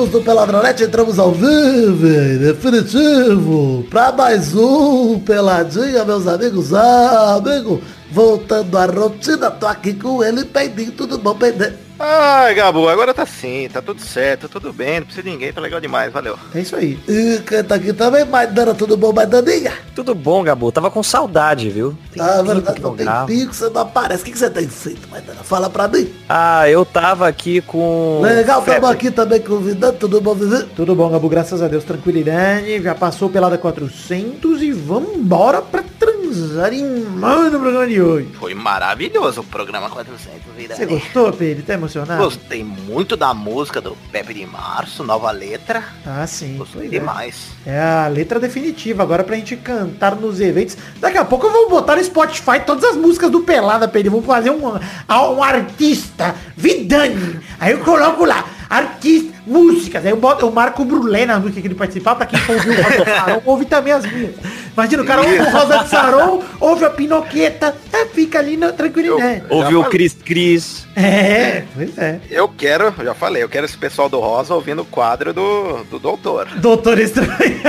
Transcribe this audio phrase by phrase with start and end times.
[0.00, 2.06] amigos do Peladronete, entramos ao vivo,
[2.38, 6.72] definitivo, pra mais um Peladinha, meus amigos.
[6.72, 11.90] Ah, amigo, voltando à rotina, tô aqui com ele, Peidinho, tudo bom, Peidinho?
[12.02, 15.60] Ai, Gabu, agora tá sim, tá tudo certo, tudo bem, não precisa de ninguém, tá
[15.60, 16.34] legal demais, valeu.
[16.54, 16.98] É isso aí.
[17.06, 19.74] E quem tá aqui também, Maidana, tudo bom, Maidaninha?
[19.94, 20.72] Tudo bom, Gabu?
[20.72, 21.94] Tava com saudade, viu?
[22.10, 24.22] Tem Ah, verdade, que não tem pico, você não aparece.
[24.22, 25.40] O que, que você tem feito, Maidana?
[25.44, 26.10] Fala pra mim.
[26.26, 28.20] Ah, eu tava aqui com...
[28.22, 30.64] Legal, estamos aqui também convidando, tudo bom, Vivi?
[30.74, 31.28] Tudo bom, Gabu?
[31.28, 32.80] Graças a Deus, tranquilidade.
[32.82, 38.28] Já passou pelada 400 e vamos embora pra transar em mão no programa de hoje.
[38.38, 40.76] Foi maravilhoso o programa 400, vida.
[40.76, 41.62] Você gostou, Pedro?
[41.62, 42.22] Tá emocionado?
[42.22, 45.84] Gostei muito da música do Pepe de Março, nova letra.
[46.04, 46.56] Ah, sim.
[46.56, 46.88] Gostei é.
[46.88, 47.50] demais.
[47.64, 50.76] É a letra definitiva agora pra gente cantar nos eventos.
[50.98, 54.12] Daqui a pouco eu vou botar no Spotify todas as músicas do Pelada, Pedro.
[54.12, 57.40] Vou fazer um, um artista, Vidani.
[57.58, 60.04] Aí eu coloco lá, artista, músicas.
[60.06, 62.54] Aí eu, boto, eu marco o Brulé na música que ele participar, pra quem for
[62.54, 64.34] ouvir o Rosa de Saron, ouve também as minhas.
[64.72, 68.72] Imagina, o cara ouve o Rosa de Saron, ouve a Pinoqueta, é, fica ali na
[68.72, 69.42] tranquilidade.
[69.50, 70.86] Ouviu o Cris Cris.
[70.94, 72.20] É, pois é.
[72.30, 75.98] Eu quero, já falei, eu quero esse pessoal do Rosa ouvindo o quadro do, do
[75.98, 76.46] Doutor.
[76.56, 77.60] Doutor Estranho.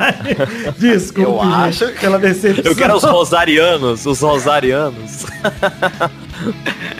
[0.78, 2.64] Desculpe, Eu acho que- pela decepção.
[2.64, 5.26] Eu quero os rosarianos, os rosarianos.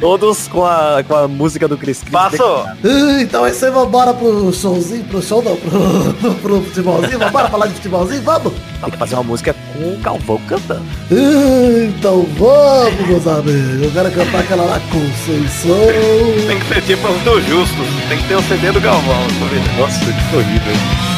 [0.01, 2.11] Todos com a, com a música do Cris Cris.
[2.13, 2.43] Passo!
[2.43, 2.75] Ah,
[3.21, 7.67] Então é isso aí, vambora pro showzinho, pro show não, pro, pro futebolzinho, vambora falar
[7.67, 8.53] de futebolzinho, vamos?
[8.81, 10.85] Tem que fazer uma música com o Galvão cantando.
[11.11, 15.77] Ah, Então vamos, meus amigos, eu quero cantar aquela lá, Conceição.
[16.47, 19.21] Tem que ser tipo os do Justus, tem que ter o CD do Galvão.
[19.79, 21.10] Nossa, que horrível.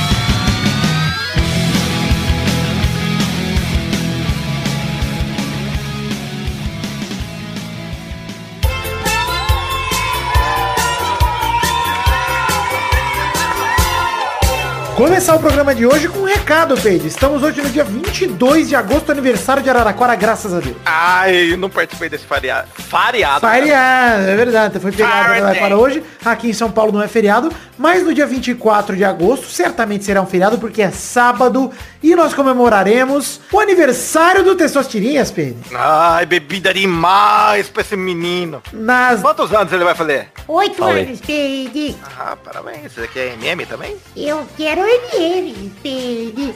[15.02, 17.08] Começar o programa de hoje com um recado, Pedro.
[17.08, 20.76] Estamos hoje no dia 22 de agosto, aniversário de Araraquara, graças a Deus.
[20.86, 22.68] Ai, não participei desse fariado.
[22.72, 23.44] Fariado.
[23.48, 24.78] Feriado, é verdade.
[24.78, 25.40] Foi feriado Friday.
[25.40, 26.04] Araraquara hoje.
[26.24, 27.52] Aqui em São Paulo não é feriado.
[27.76, 31.72] Mas no dia 24 de agosto, certamente será um feriado, porque é sábado.
[32.00, 35.64] E nós comemoraremos o aniversário do Testosterinhas, Pedro.
[35.74, 38.62] Ai, bebida demais pra esse menino.
[38.72, 39.20] Nas...
[39.20, 40.28] Quantos anos ele vai fazer?
[40.46, 41.06] Oito Falei.
[41.06, 41.96] anos, Peide.
[42.16, 42.92] Ah, parabéns.
[42.92, 43.96] Você quer MM também?
[44.16, 46.54] Eu quero MM, Peide.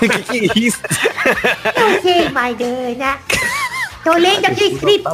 [0.00, 0.78] que que é isso?
[1.76, 3.18] Eu sei, Maidana.
[4.04, 5.04] Tô lendo aqui o script.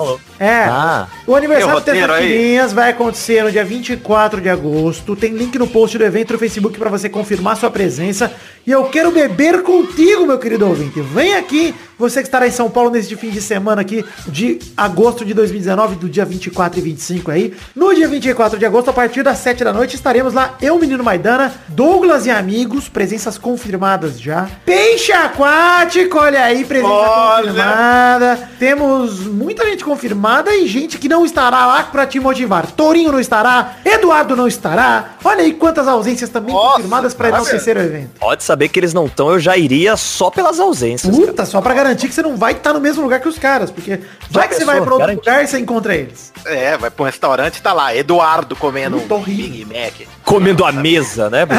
[0.44, 0.64] É.
[0.68, 1.98] Ah, O aniversário do aí?
[2.00, 5.16] Testosterinhas vai acontecer no dia 24 de agosto.
[5.16, 8.30] Tem link no post do evento no Facebook para você confirmar sua presença.
[8.66, 11.00] E eu quero beber contigo, meu querido ouvinte.
[11.00, 15.24] Vem aqui, você que estará em São Paulo nesse fim de semana aqui de agosto
[15.24, 17.54] de 2019, do dia 24 e 25 aí.
[17.76, 21.04] No dia 24 de agosto, a partir das 7 da noite, estaremos lá, eu, Menino
[21.04, 24.48] Maidana, Douglas e amigos, presenças confirmadas já.
[24.64, 27.46] Peixe aquático, olha aí, presença Olha.
[27.48, 28.48] confirmada.
[28.58, 32.70] Temos muita gente confirmada e gente que não estará lá pra te motivar.
[32.72, 35.10] Tourinho não estará, Eduardo não estará.
[35.22, 38.10] Olha aí quantas ausências também Nossa, confirmadas pra enaltecer o evento.
[38.18, 41.14] pode saber que eles não estão, eu já iria só pelas ausências.
[41.14, 41.26] cara.
[41.28, 43.70] Puta, só pra garantir que você não vai estar no mesmo lugar que os caras,
[43.70, 44.00] porque
[44.30, 45.20] vai que você vai pra outro Garantido.
[45.20, 46.32] lugar e você encontra eles.
[46.46, 49.22] É, vai pro restaurante e tá lá, Eduardo comendo um.
[49.22, 50.08] Big Mac.
[50.24, 51.46] Comendo a mesa, né?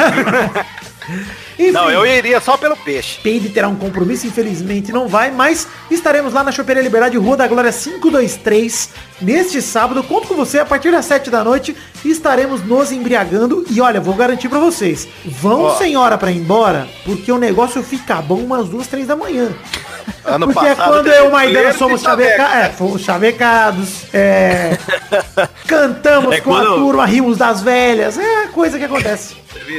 [1.58, 3.18] Enfim, Não, eu iria só pelo peixe.
[3.22, 7.46] Peide terá um compromisso, infelizmente não vai, mas estaremos lá na Choperia Liberdade, Rua da
[7.48, 8.90] Glória 523,
[9.20, 10.02] neste sábado.
[10.02, 11.74] Conto com você a partir das 7 da noite
[12.04, 13.64] estaremos nos embriagando.
[13.70, 15.74] E olha, vou garantir pra vocês, vão Ó.
[15.76, 19.48] sem hora pra ir embora, porque o negócio fica bom umas duas, três da manhã.
[20.24, 24.76] Ano Porque é passado quando eu e o Maidana somos chavecados, é, fomos chavecados, é,
[25.68, 29.36] cantamos É com a quando- turma, rimos das velhas, é coisa que acontece.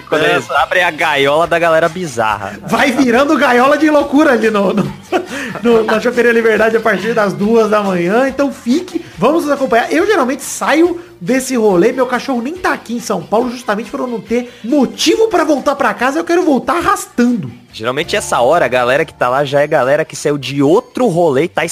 [0.08, 2.54] Quando eles abrem a gaiola da galera bizarra.
[2.66, 4.84] Vai virando gaiola de loucura ali no, no,
[5.64, 8.28] no- na Choperia Liberdade a partir das duas da manhã.
[8.28, 9.92] Então fique, vamos nos acompanhar.
[9.92, 14.02] Eu geralmente saio desse rolê, meu cachorro nem tá aqui em São Paulo, justamente para
[14.02, 17.52] eu não ter motivo para voltar para casa, eu quero voltar arrastando.
[17.74, 21.08] Geralmente essa hora, a galera que tá lá já é galera que saiu de outro
[21.08, 21.64] rolê e tá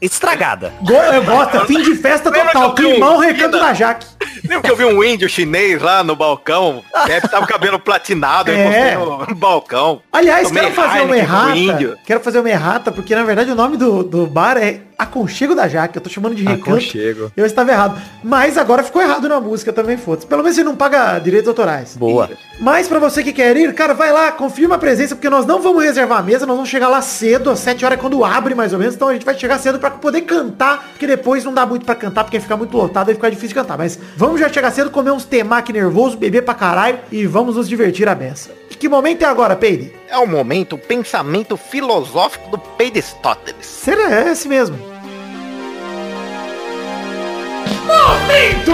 [0.00, 0.72] estragada.
[0.82, 2.74] Go- Eu gosto, é fim de festa total.
[2.74, 4.06] que um Climão, recanto da- Jaque.
[4.44, 6.82] Lembra que eu vi um índio chinês lá no balcão?
[7.06, 8.96] Deve tava com o cabelo platinado, É.
[8.96, 10.00] no balcão.
[10.12, 11.98] Aliás, Tomei quero fazer uma Heineken errata.
[12.06, 15.66] Quero fazer uma errata, porque na verdade o nome do, do bar é Aconchego da
[15.66, 15.96] Jaque.
[15.96, 16.72] Eu tô chamando de recanto.
[16.72, 17.32] Aconchego.
[17.34, 18.00] Eu estava errado.
[18.22, 20.26] Mas agora ficou errado na música também, foda-se.
[20.26, 21.96] Pelo menos você não paga direitos autorais.
[21.96, 22.28] Boa.
[22.60, 25.62] Mas pra você que quer ir, cara, vai lá, confirma a presença, porque nós não
[25.62, 28.74] vamos reservar a mesa, nós vamos chegar lá cedo, às 7 horas quando abre mais
[28.74, 28.94] ou menos.
[28.94, 31.94] Então a gente vai chegar cedo pra poder cantar, porque depois não dá muito pra
[31.94, 33.78] cantar, porque fica muito lotado e fica difícil de cantar.
[33.78, 37.68] Mas vamos já chegar cedo, comer uns temaki nervoso, beber pra caralho e vamos nos
[37.68, 38.59] divertir a beça.
[38.80, 39.92] Que momento é agora, Peide?
[40.08, 43.66] É o momento, o pensamento filosófico do Peidestóteles.
[43.66, 44.78] Será esse mesmo?
[47.86, 48.72] Momento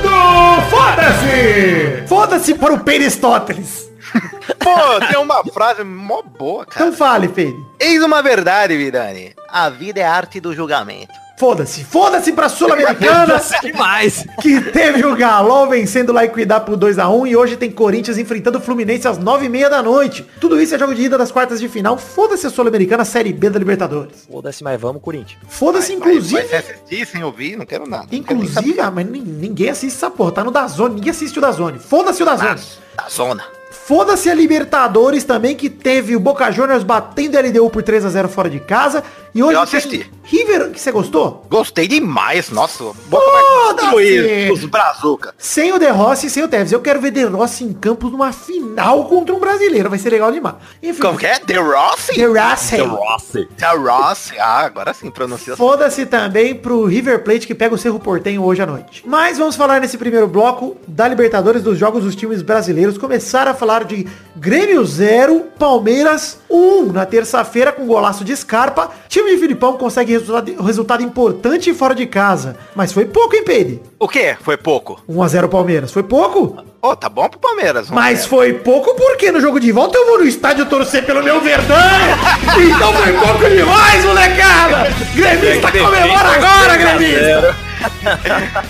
[0.00, 2.06] do Foda-se!
[2.06, 3.90] Foda-se para o Peristóteles.
[4.60, 6.86] Pô, tem uma frase mó boa, cara.
[6.86, 7.58] Então fale, Peide.
[7.80, 9.34] Eis uma verdade, Virani.
[9.48, 11.12] A vida é arte do julgamento.
[11.38, 11.84] Foda-se.
[11.84, 13.40] Foda-se pra Sul-Americana.
[13.62, 14.24] Demais.
[14.40, 18.58] que teve o Galo vencendo lá e cuidar por 2x1 e hoje tem Corinthians enfrentando
[18.58, 20.26] o Fluminense às 9h30 da noite.
[20.40, 21.96] Tudo isso é jogo de ida das quartas de final.
[21.96, 24.26] Foda-se a Sul-Americana Série B da Libertadores.
[24.30, 25.38] Foda-se, mas vamos, Corinthians.
[25.48, 26.34] Foda-se, inclusive.
[26.42, 28.08] Vai, vai assistir sem ouvir, não quero nada.
[28.10, 28.40] Não quero.
[28.42, 31.78] Inclusive, ah, mas nin- ninguém assiste essa porra, tá no Dazone, ninguém assiste o Dazone.
[31.78, 32.50] Foda-se o Dazone.
[32.50, 33.44] Nossa, da zona.
[33.70, 38.50] Foda-se a Libertadores também, que teve o Boca Juniors batendo a LDU por 3x0 fora
[38.50, 39.02] de casa.
[39.34, 40.10] E hoje Eu assisti.
[40.24, 41.46] River, que você gostou?
[41.48, 42.84] Gostei demais, nossa.
[43.08, 44.50] Foda-se!
[44.52, 45.34] os brazuca.
[45.38, 46.70] Sem o De Rossi e sem o Tevez.
[46.70, 49.88] Eu quero ver De Rossi em campos numa final contra um brasileiro.
[49.88, 50.56] Vai ser legal demais.
[50.82, 51.38] Enfim, Como que é?
[51.38, 52.12] The Rossi?
[52.14, 52.76] De Rossi.
[52.76, 53.48] Rossi.
[53.56, 54.38] The Rossi.
[54.38, 55.56] Ah, agora sim, pronuncia.
[55.56, 59.02] Foda-se também pro River Plate que pega o Cerro Portenho hoje à noite.
[59.06, 62.98] Mas vamos falar nesse primeiro bloco da Libertadores dos jogos dos times brasileiros.
[62.98, 68.90] Começar a falar de Grêmio 0, Palmeiras 1 na terça-feira com golaço de Scarpa.
[69.08, 72.56] Time de Filipão consegue resultado, resultado importante fora de casa.
[72.74, 73.80] Mas foi pouco, hein, Peide?
[73.98, 74.36] O quê?
[74.40, 75.00] Foi pouco?
[75.08, 75.92] 1x0 Palmeiras.
[75.92, 76.56] Foi pouco?
[76.80, 77.90] Ô, tá bom pro Palmeiras.
[77.90, 81.40] Mas foi pouco porque no jogo de volta eu vou no estádio torcer pelo meu
[81.40, 81.76] Verdão.
[82.56, 84.90] então foi pouco demais, molecada.
[85.14, 87.67] Gremista comemora agora, gremista.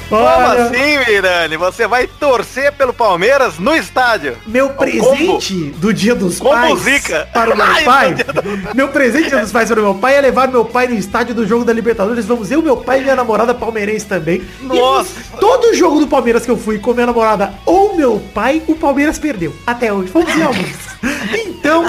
[0.08, 1.56] Como Olha, assim, Mirani?
[1.56, 4.36] Você vai torcer pelo Palmeiras no estádio?
[4.46, 7.28] meu presente do dia dos Combo pais Zica.
[7.32, 8.14] para o meu Ai, pai.
[8.74, 10.86] meu Meu presente do dia dos pais para o meu pai é levar meu pai
[10.88, 12.24] no estádio do jogo da Libertadores.
[12.26, 14.42] Vamos eu, meu pai e minha namorada palmeirense também.
[14.60, 15.12] E Nossa.
[15.40, 19.18] todo jogo do Palmeiras que eu fui com minha namorada ou meu pai, o Palmeiras
[19.18, 19.54] perdeu.
[19.66, 20.10] Até hoje.
[20.10, 20.97] Fomos em alguns.
[21.46, 21.84] Então,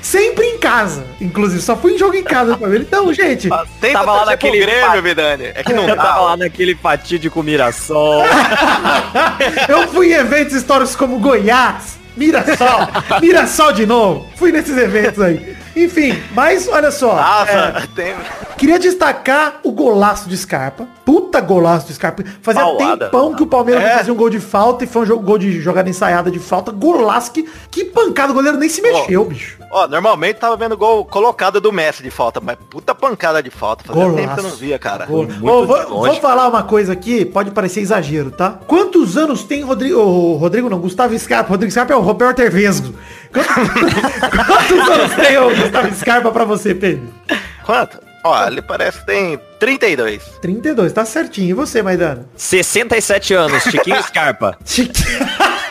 [0.00, 1.04] sempre em casa.
[1.20, 2.86] Inclusive, só fui em jogo em casa do Palmeiras.
[2.86, 3.48] Então, gente,
[3.80, 5.44] Tenta Tava lá naquele Grêmio, Vidani.
[5.54, 6.20] É que não Eu tava dá.
[6.20, 8.24] lá naquele fatídico Mirassol.
[9.68, 12.88] eu fui em eventos históricos como Goiás, Mirassol,
[13.20, 14.30] Mirassol de novo.
[14.36, 15.56] Fui nesses eventos aí.
[15.76, 17.14] Enfim, mas olha só.
[17.16, 18.14] Nossa, é, tem...
[18.56, 20.86] Queria destacar o golaço de Scarpa.
[21.04, 22.22] Puta golaço de Scarpa.
[22.40, 23.04] Fazia Paulada.
[23.06, 23.96] tempão que o Palmeiras É.
[23.98, 26.70] fazia um gol de falta e foi um jogo, gol de jogada ensaiada de falta.
[26.70, 28.30] Golaço que, que pancada.
[28.32, 29.58] O goleiro nem se mexeu, bicho.
[29.70, 33.82] Ó, normalmente tava vendo gol colocado do Messi de falta, mas puta pancada de falta.
[33.84, 34.16] Fazia Golaço.
[34.22, 35.04] tempo que eu não via, cara.
[35.06, 35.26] Gol.
[35.42, 38.60] Ô, vou, vou falar uma coisa aqui, pode parecer exagero, tá?
[38.68, 41.50] Quantos anos tem Rodrigo, Rodrigo não, Gustavo Scarpa?
[41.50, 42.94] Rodrigo Scarpa é o Roberto Vesgo.
[43.34, 47.08] Quantos, anos tem o Gustavo Scarpa pra você, Pedro?
[47.64, 47.98] Quanto?
[48.26, 50.22] Ó, ele parece que tem 32.
[50.40, 51.50] 32, tá certinho.
[51.50, 52.24] E você, Maidana?
[52.36, 54.56] 67 anos, Chiquinho Scarpa.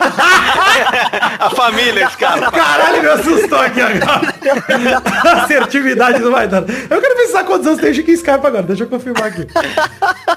[1.40, 2.50] A família, esse cara.
[2.52, 4.22] Caralho, me assustou aqui agora.
[5.24, 6.66] A assertividade do Maidana.
[6.90, 8.64] Eu quero pensar quantos anos tem o Chiquinho Scarpa agora.
[8.64, 9.48] Deixa eu confirmar aqui.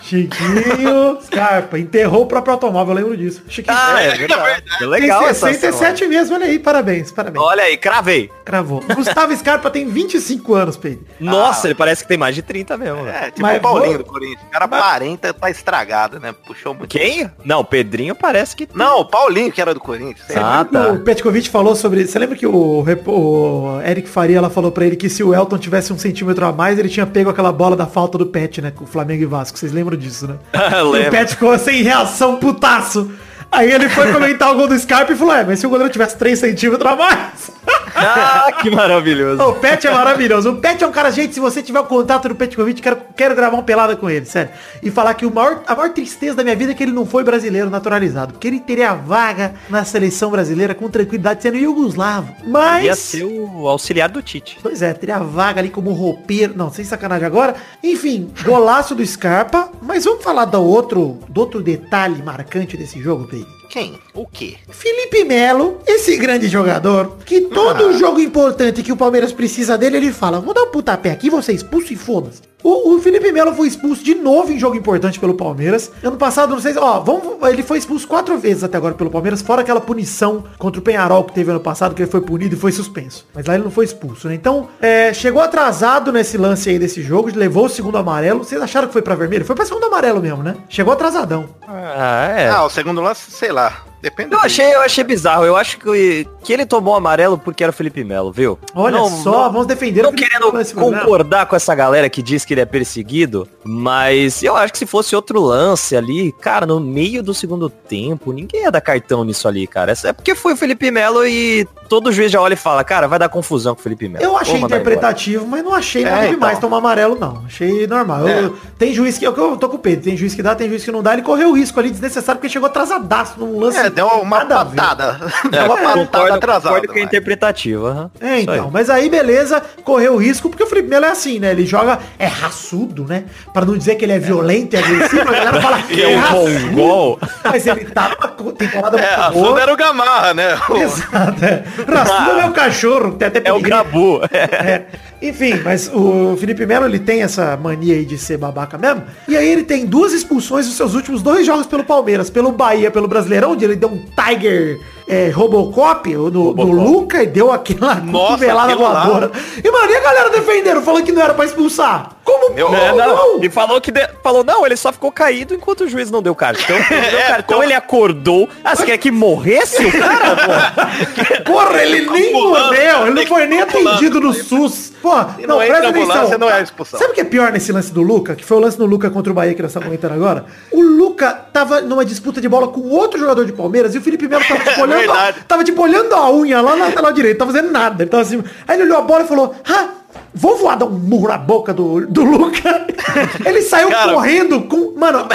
[0.03, 1.79] Chiquinho Scarpa.
[1.79, 3.43] Enterrou o próprio automóvel, eu lembro disso.
[3.49, 4.37] Chiquinho Ah, é Scarpa.
[4.45, 4.63] verdade.
[4.71, 7.45] Que Tem legal essa 67 mesmo, olha aí, parabéns, parabéns.
[7.45, 8.31] Olha aí, cravei.
[8.45, 8.81] Cravou.
[8.95, 11.05] Gustavo Scarpa tem 25 anos, Pedro.
[11.21, 13.17] Nossa, ele parece que tem mais de 30 mesmo, velho.
[13.17, 14.43] É, tipo Mas o Paulinho vou- do Corinthians.
[14.47, 16.35] O cara aparenta, tá estragado, né?
[16.47, 16.91] Puxou muito.
[16.91, 17.31] Quem?
[17.45, 18.69] Não, o Pedrinho parece que...
[18.75, 20.37] Não, o Paulinho, que era do Corinthians.
[20.37, 20.93] Ah, tá.
[20.93, 22.07] O Petkovic falou sobre.
[22.07, 25.57] Você lembra que o, o Eric Faria ela falou pra ele que se o Elton
[25.57, 28.71] tivesse um centímetro a mais, ele tinha pego aquela bola da falta do Pet, né?
[28.71, 29.59] Com o Flamengo e Vasco.
[29.59, 30.37] Vocês lembram disso, né?
[30.77, 31.11] E o.
[31.11, 33.11] Pet ficou sem reação, putaço.
[33.51, 35.93] Aí ele foi comentar o gol do Scarpa e falou, é, mas se o goleiro
[35.93, 37.51] tivesse 3 centímetros a mais.
[37.97, 39.43] Ah, que maravilhoso.
[39.43, 40.51] o Pet é maravilhoso.
[40.51, 43.35] O Pet é um cara, gente, se você tiver o contato do Petkovic, quero, quero
[43.35, 44.51] gravar uma pelada com ele, sério.
[44.83, 47.07] E falar que o maior, a maior tristeza da minha vida é que ele não
[47.07, 48.35] foi brasileiro naturalizado.
[48.35, 52.35] Porque ele teria vaga na seleção brasileira com tranquilidade sendo iugoslavo.
[52.47, 52.85] Mas...
[52.85, 54.59] Ia ser o auxiliar do Tite.
[54.63, 56.53] Pois é, teria a vaga ali como roupeiro.
[56.55, 57.55] Não, sem sacanagem agora.
[57.83, 59.71] Enfim, golaço do Scarpa.
[59.81, 63.46] Mas vamos falar do outro, do outro detalhe marcante desse jogo, Pedro.
[63.69, 63.99] Quem?
[64.15, 64.57] O quê?
[64.71, 70.13] Felipe Melo, esse grande jogador, que todo jogo importante que o Palmeiras precisa dele, ele
[70.13, 72.43] fala, vou dar um putapé aqui, você expulso e foda-se.
[72.63, 75.91] O, o Felipe Melo foi expulso de novo em jogo importante pelo Palmeiras.
[76.03, 79.11] Ano passado, não sei se, ó, vamos, ele foi expulso quatro vezes até agora pelo
[79.11, 82.55] Palmeiras, fora aquela punição contra o Penharol que teve ano passado, que ele foi punido
[82.55, 83.27] e foi suspenso.
[83.35, 84.35] Mas lá ele não foi expulso, né?
[84.35, 88.43] Então, é, chegou atrasado nesse lance aí desse jogo, levou o segundo amarelo.
[88.43, 89.45] Vocês acharam que foi pra vermelho?
[89.45, 90.57] Foi pra segundo amarelo mesmo, né?
[90.69, 91.49] Chegou atrasadão.
[91.69, 92.49] Ah, é.
[92.49, 93.85] Ah, o segundo lance, sei lá.
[94.07, 95.45] Depende Eu achei, eu achei bizarro.
[95.45, 98.57] Eu acho que, que ele tomou amarelo porque era o Felipe Melo, viu?
[98.73, 102.23] Olha Não- só, não- vamos defender Não o Felipe querendo concordar com essa galera que
[102.23, 106.65] diz que ele é perseguido, mas eu acho que se fosse outro lance ali, cara,
[106.65, 109.93] no meio do segundo tempo, ninguém ia dar cartão nisso ali, cara.
[110.05, 113.19] É porque foi o Felipe Melo e todo juiz já olha e fala, cara, vai
[113.19, 114.25] dar confusão com o Felipe Melo.
[114.25, 116.69] Eu achei interpretativo, mas não achei nada É, demais então.
[116.69, 117.43] tomar amarelo, não.
[117.47, 118.27] Achei normal.
[118.29, 118.45] É.
[118.45, 119.27] Eu- tem juiz que.
[119.27, 121.13] Eu, eu tô com o Pedro, tem juiz que dá, tem juiz que não dá.
[121.15, 123.79] Ele correu o risco ali desnecessário porque chegou atrasadaço num lance.
[123.79, 124.77] É, deu uma nada a ver.
[124.77, 125.21] patada.
[125.51, 125.81] Deu embora.
[125.83, 126.75] uma É, patada concordo, atrasada.
[126.75, 127.89] concordo que é interpretativa.
[127.91, 128.11] aham.
[128.21, 128.59] É, Isso aí.
[128.59, 128.71] então.
[128.73, 131.51] Mas aí, beleza, correu o risco, porque o Felipe Melo é assim, né?
[131.53, 133.25] Ele joga, é raçudo, né?
[133.53, 136.21] Pra não dizer que ele é violento e agressivo, a galera fala Que é um
[136.21, 136.67] raçudo.
[136.73, 137.19] mongol.
[137.45, 139.61] Mas ele tá numa temporada É, a muito boa.
[139.61, 140.59] Era o Gamarra, né?
[140.77, 141.65] Exato, é.
[141.87, 143.61] Raçudo é meu cachorro, tem até É o.
[143.61, 144.21] Grabu.
[144.33, 144.85] É.
[145.21, 149.03] Enfim, mas o Felipe Melo, ele tem essa mania aí de ser babaca mesmo.
[149.27, 152.29] E aí ele tem duas expulsões nos seus últimos dois jogos pelo Palmeiras.
[152.29, 154.79] Pelo Bahia, pelo Brasileirão, onde ele deu um Tiger
[155.09, 159.31] é, Robocop no, no Luca e deu aquela Nossa, cotovelada voadora.
[159.63, 162.11] E, mano, e a galera defendendo, falando que não era pra expulsar?
[162.25, 162.53] Como?
[162.55, 163.37] Meu- Como É, não?
[163.39, 166.21] não, e falou que de- falou, não, ele só ficou caído enquanto o juiz não
[166.21, 166.77] deu cartão.
[166.77, 168.49] Quando deu É, cartão, como- ele acordou.
[168.65, 170.37] Ah, você quer que morresse o cara?
[170.37, 171.43] pô?
[171.53, 174.93] Porra, ele nem morreu, ele não foi nem atendido no SUS.
[175.01, 176.39] Pô, não, não presta atenção.
[176.39, 176.99] não é expulsão.
[176.99, 178.35] Sabe o que é pior nesse lance do Luca?
[178.35, 180.47] Que foi o lance do Luca contra o Bahia que nós estamos comentando agora?
[180.73, 184.27] O Luca tava numa disputa de bola com outro jogador de Palmeiras e o Felipe
[184.27, 185.45] Melo tava tipo olhando, verdade.
[185.47, 188.03] tava tipo olhando a unha lá na lateral direita, tava fazendo nada.
[188.03, 189.89] Ele tava assim, aí ele olhou a bola e falou, ah,
[190.35, 192.87] vou voar dar um murro na boca do, do Luca.
[193.45, 194.13] ele saiu Cara.
[194.13, 195.27] correndo com, mano,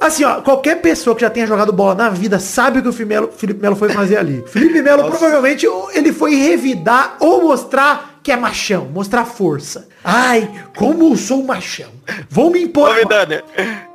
[0.00, 2.92] assim ó, qualquer pessoa que já tenha jogado bola na vida sabe o que o
[2.92, 4.44] Felipe Melo, Felipe Melo foi fazer ali.
[4.48, 9.88] Felipe Melo provavelmente ele foi revidar ou mostrar que é machão, mostrar força.
[10.04, 11.90] Ai, como eu sou machão.
[12.28, 12.90] Vou me impor.
[12.90, 13.42] Ô, Vidani,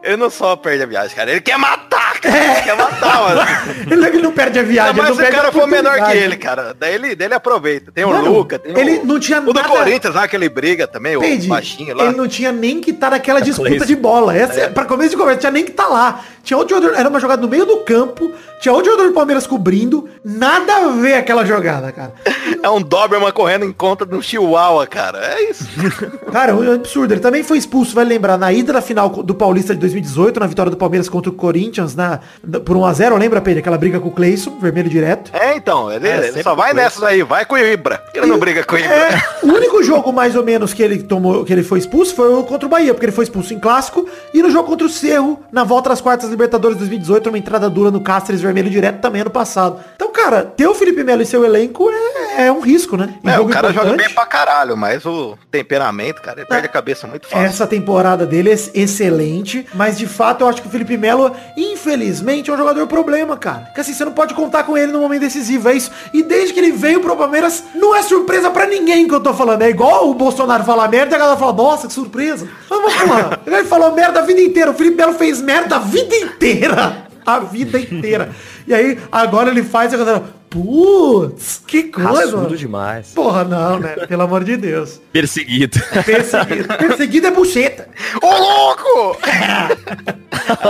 [0.03, 1.31] ele não só perde a viagem, cara.
[1.31, 2.37] Ele quer matar, cara.
[2.37, 3.41] Ele quer matar, mano.
[3.91, 6.01] ele, ele não perde a viagem, Ainda ele mais não se o cara for menor
[6.05, 6.75] que ele, cara.
[6.79, 7.91] Daí ele, daí ele aproveita.
[7.91, 9.05] Tem o Mano, Luca, tem ele o...
[9.05, 11.47] não tinha O do nada- Corinthians lá, que ele briga também, Entendi.
[11.47, 12.05] o baixinho lá.
[12.05, 13.85] Ele não tinha nem que estar naquela disputa Cleison.
[13.85, 14.35] de bola.
[14.35, 14.69] Essa, é.
[14.69, 16.21] Pra começo de conversa, tinha nem que estar lá.
[16.43, 19.45] Tinha outro jogador, era uma jogada no meio do campo, tinha outro jogador do Palmeiras
[19.45, 22.13] cobrindo, nada a ver aquela jogada, cara.
[22.63, 25.19] É um Doberman correndo em conta de um Chihuahua, cara.
[25.19, 25.65] É isso.
[26.31, 27.13] Cara, é um absurdo.
[27.13, 30.47] Ele também foi expulso, vai lembrar, na ida da final do Paulista de 2018, na
[30.47, 32.19] vitória do Palmeiras contra o Corinthians, na,
[32.65, 33.59] por 1x0, lembra, Pedro?
[33.59, 35.31] Aquela briga com o Cleison, vermelho direto.
[35.33, 36.81] É, então, ele, É, ele só vai foi.
[36.81, 38.01] nessas aí, vai com o Ibra.
[38.13, 38.93] Ele não briga com o Ibra.
[38.93, 42.33] É, o único jogo mais ou menos que ele tomou, que ele foi expulso foi
[42.33, 44.89] o contra o Bahia, porque ele foi expulso em clássico e no jogo contra o
[44.89, 49.21] Cerro, na volta das quartas Libertadores 2018, uma entrada dura no Cáceres vermelho direto também
[49.21, 49.79] ano passado.
[49.95, 53.13] Então, cara, ter o Felipe Melo em seu elenco é, é um risco, né?
[53.24, 54.07] É, o cara joga importante.
[54.07, 57.45] bem pra caralho, mas o temperamento, cara, ele perde a cabeça muito fácil.
[57.45, 62.50] Essa temporada dele é excelente, mas de fato eu acho que o Felipe Melo, infelizmente,
[62.50, 63.65] é um jogador problema, cara.
[63.65, 65.91] Porque assim, você não pode contar com ele no momento decisivo, é isso.
[66.12, 69.33] E desde que ele veio pro Palmeiras, não é surpresa pra ninguém que eu tô
[69.33, 69.62] falando.
[69.62, 72.47] É igual o Bolsonaro falar merda e a galera fala, nossa, que surpresa.
[72.69, 73.39] Mas vamos lá.
[73.45, 74.71] Ele falou merda a vida inteira.
[74.71, 77.07] O Felipe Melo fez merda a vida inteira.
[77.27, 78.31] A vida inteira.
[78.65, 82.10] E aí, agora ele faz e a galera, putz, que coisa.
[82.10, 83.12] Raçudo mano." demais.
[83.13, 83.96] Porra, não, né?
[84.07, 85.01] Pelo amor de Deus.
[85.12, 85.77] Perseguido.
[86.05, 86.67] Perseguido.
[86.69, 87.89] Perseguido é bucheta.
[88.22, 89.17] Ô, louco!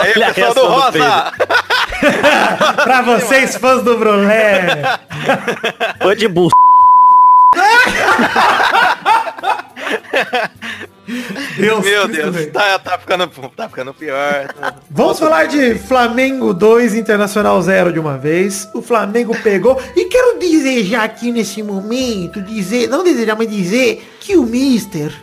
[0.01, 1.31] aí, Olha a pessoal do reação do Rosa!
[2.83, 4.97] pra vocês, fãs do Brulé.
[6.01, 6.49] Foi de bu...
[11.57, 14.53] Deus Meu Deus, tá, tá, ficando, tá ficando pior.
[14.89, 18.67] Vamos falar de Flamengo 2, Internacional 0 de uma vez.
[18.73, 19.81] O Flamengo pegou.
[19.95, 25.13] E quero desejar aqui nesse momento, dizer, não desejar, mas dizer que o Mister.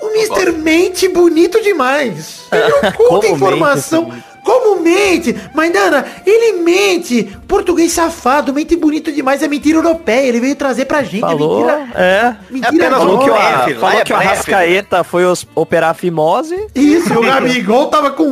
[0.00, 2.46] O Mister mente bonito demais.
[2.50, 4.12] Ele conta mente informação.
[4.12, 5.34] esse Como mente?
[5.52, 7.36] Mas, Dana, ele mente.
[7.48, 9.42] Português safado, mente bonito demais.
[9.42, 10.24] É mentira europeia.
[10.28, 11.20] Ele veio trazer pra gente.
[11.20, 12.00] Falou, É mentira.
[12.00, 12.36] é.
[12.48, 13.34] Mentira um Falou que o,
[13.80, 14.16] falou é que o.
[14.16, 18.22] Arrascaeta foi os- operar a fimose, Isso, o Gabigol tava com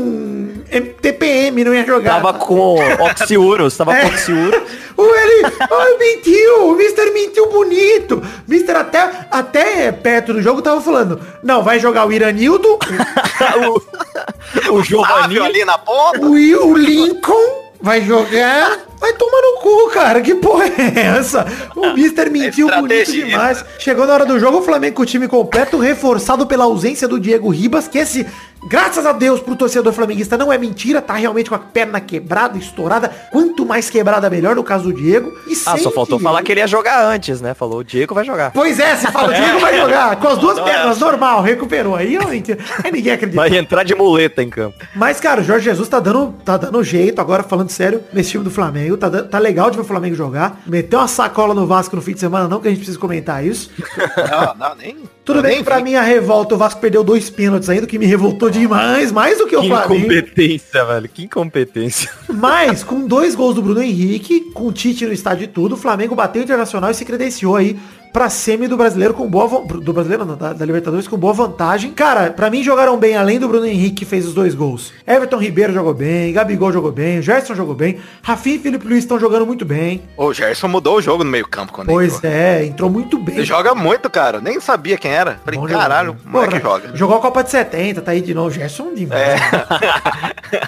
[1.00, 2.14] TPM, não ia jogar.
[2.14, 4.62] tava com oxiurus, tava com oxiurus.
[4.96, 8.22] O ele, ai, mentiu, o Mister mentiu bonito.
[8.46, 13.80] Mister até, até perto do jogo tava falando, não, vai jogar o Iranildo, o, o
[14.62, 16.20] Sávio Giovanni ali na ponta.
[16.20, 18.78] o, o Lincoln, Vai jogar?
[19.04, 20.22] Vai tomar no cu, cara.
[20.22, 21.46] Que porra é essa?
[21.76, 23.62] O Mister mentiu bonito demais.
[23.78, 27.20] Chegou na hora do jogo, o Flamengo com o time completo, reforçado pela ausência do
[27.20, 28.26] Diego Ribas, que esse,
[28.66, 32.56] graças a Deus, pro torcedor flamenguista não é mentira, tá realmente com a perna quebrada,
[32.56, 33.10] estourada.
[33.30, 35.30] Quanto mais quebrada, melhor, no caso do Diego.
[35.46, 37.52] E Ah, só faltou falar que ele ia jogar antes, né?
[37.52, 38.52] Falou, o Diego vai jogar.
[38.52, 41.94] Pois é, você fala, o Diego vai jogar com as duas pernas, normal, recuperou.
[41.94, 42.58] Aí, ó, mentira.
[42.82, 43.36] Aí ninguém acredita.
[43.38, 44.78] Vai entrar de muleta em campo.
[44.94, 48.44] Mas, cara, o Jorge Jesus tá dando, tá dando jeito, agora falando sério, nesse time
[48.44, 48.93] do Flamengo.
[48.96, 50.62] Tá, tá legal de ver o Flamengo jogar.
[50.66, 53.44] Meteu uma sacola no Vasco no fim de semana, não que a gente precisa comentar
[53.44, 53.70] isso.
[54.30, 54.96] Não, não, nem.
[55.24, 57.98] Tudo bem nem que pra mim a revolta, o Vasco perdeu dois pênaltis ainda, que
[57.98, 59.94] me revoltou demais, mais do que o Que Flamengo.
[59.94, 61.08] incompetência, velho.
[61.08, 62.10] Que incompetência.
[62.28, 65.78] Mas, com dois gols do Bruno Henrique, com o Tite no estádio e tudo, o
[65.78, 67.78] Flamengo bateu o Internacional e se credenciou aí
[68.14, 71.90] pra semi do brasileiro com boa do brasileiro não, da, da Libertadores com boa vantagem.
[71.90, 74.92] Cara, pra mim jogaram bem além do Bruno Henrique que fez os dois gols.
[75.04, 79.18] Everton Ribeiro jogou bem, Gabigol jogou bem, Gerson jogou bem, Rafinha e Felipe Luiz estão
[79.18, 80.02] jogando muito bem.
[80.16, 82.32] O Gerson mudou o jogo no meio campo quando Pois entrou.
[82.32, 83.34] é, entrou muito bem.
[83.34, 84.40] Ele joga muito, cara.
[84.40, 85.40] Nem sabia quem era.
[85.44, 86.28] Falei, Bom caralho, jogador.
[86.28, 86.96] o moleque Porra, joga.
[86.96, 88.52] Jogou a Copa de 70, tá aí de novo.
[88.52, 89.20] Gerson demais.
[89.20, 89.38] É.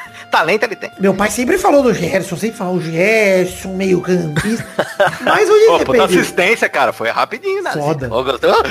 [0.31, 0.91] Talento ele tem.
[0.99, 4.65] Meu pai sempre falou do Gerson, sempre falou o Gerson, meio campista.
[5.25, 6.19] Mas hoje Pô, puta depende.
[6.21, 6.93] assistência, cara.
[6.93, 7.71] Foi rapidinho, né?
[7.73, 8.09] Foda.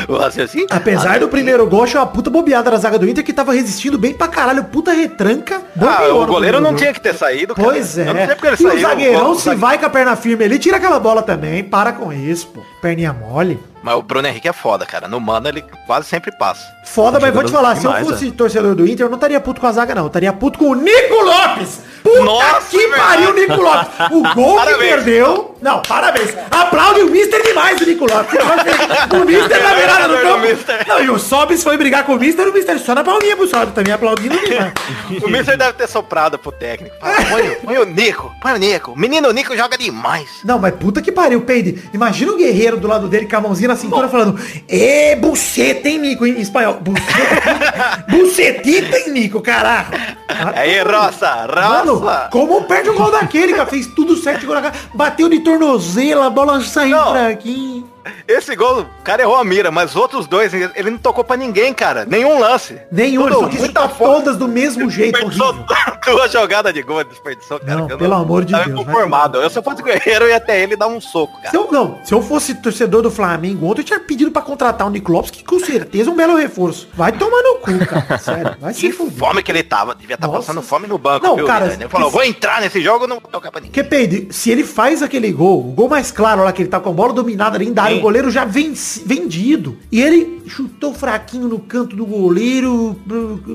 [0.07, 0.67] O raciocínio?
[0.69, 3.97] Apesar do primeiro gol, achei uma puta bobeada da zaga do Inter que tava resistindo
[3.97, 5.61] bem pra caralho, puta retranca.
[5.79, 6.79] Ah, o goleiro não gol.
[6.79, 7.67] tinha que ter saído, cara.
[7.69, 8.09] Pois é.
[8.09, 8.75] Eu não sei porque ele e saiu.
[8.75, 11.63] o zagueirão o se zague- vai com a perna firme ali, tira aquela bola também.
[11.63, 12.61] Para com isso, pô.
[12.81, 13.59] Perninha mole.
[13.85, 15.07] Mas o Bruno Henrique é foda, cara.
[15.07, 16.73] No mano ele quase sempre passa.
[16.83, 19.39] Foda, mas vou te falar, demais, se eu fosse torcedor do Inter, eu não estaria
[19.39, 20.01] puto com a zaga, não.
[20.01, 21.81] Eu estaria puto com o Nico Lopes!
[22.01, 23.33] Puta Nossa, que é pariu.
[23.35, 23.87] Nico Lopes!
[24.09, 24.89] O gol que Parabéns.
[24.89, 25.54] perdeu...
[25.65, 26.31] Não, parabéns.
[26.51, 28.39] Aplaude o Mister demais, o Nico Lopes.
[29.11, 30.45] O Mister na beirada do campo.
[30.87, 33.47] Não, e o Sobis foi brigar com o Mister, o Mister só na palminha pro
[33.47, 34.73] Sobis, também aplaudindo demais.
[35.25, 36.95] O Mister deve ter soprado pro técnico.
[36.99, 38.91] Fala, põe, o- põe o Nico, põe o Nico.
[38.91, 40.29] O menino Nico joga demais.
[40.43, 41.89] Não, mas puta que pariu, Peide.
[41.93, 45.97] Imagina o guerreiro do lado dele com a mãozinha na cintura falando Ê, buceta, hein,
[45.97, 46.75] Nico, em espanhol.
[46.75, 49.87] Buceta, bucetita, hein, Nico, caralho.
[50.55, 52.29] Aí, roça, Mano, roça.
[52.31, 53.65] como perde o gol daquele, cara?
[53.69, 54.45] Fez tudo certo,
[54.93, 57.11] bateu de tornozelo, a bola saiu Não.
[57.11, 57.89] fraquinho.
[58.27, 61.23] Esse gol, o cara errou a mira, mas os outros dois, ele ele não tocou
[61.23, 62.05] pra ninguém, cara.
[62.05, 62.79] Nenhum lance.
[62.91, 65.65] Nenhum, ele Tudo só quis todas do mesmo jeito, horrível.
[66.05, 67.75] Duas jogadas de gol, desperdiçou, cara.
[67.79, 69.41] Não, que pelo amor de Deus, vai conformado.
[69.41, 71.49] Eu se eu fosse guerreiro, eu ia até ele dar um soco, cara.
[71.49, 74.87] Se eu, não, se eu fosse torcedor do Flamengo ontem, eu tinha pedido pra contratar
[74.87, 76.87] o Nico Lopes, que com certeza é um belo reforço.
[76.93, 78.17] Vai tomar no cu, cara.
[78.19, 79.13] Sério, vai Que se fuder.
[79.17, 79.95] fome que ele tava.
[79.95, 80.39] Devia estar Nossa.
[80.39, 81.45] passando fome no banco, Não, viu?
[81.45, 83.71] cara, Ele falou, vou entrar nesse jogo, não vou tocar pra ninguém.
[83.71, 86.79] Porque, Peide, se ele faz aquele gol, o gol mais claro lá, que ele tá
[86.79, 89.77] com a bola dominada ali o goleiro já venci- vendido.
[89.91, 92.95] E ele chutou fraquinho no canto do goleiro,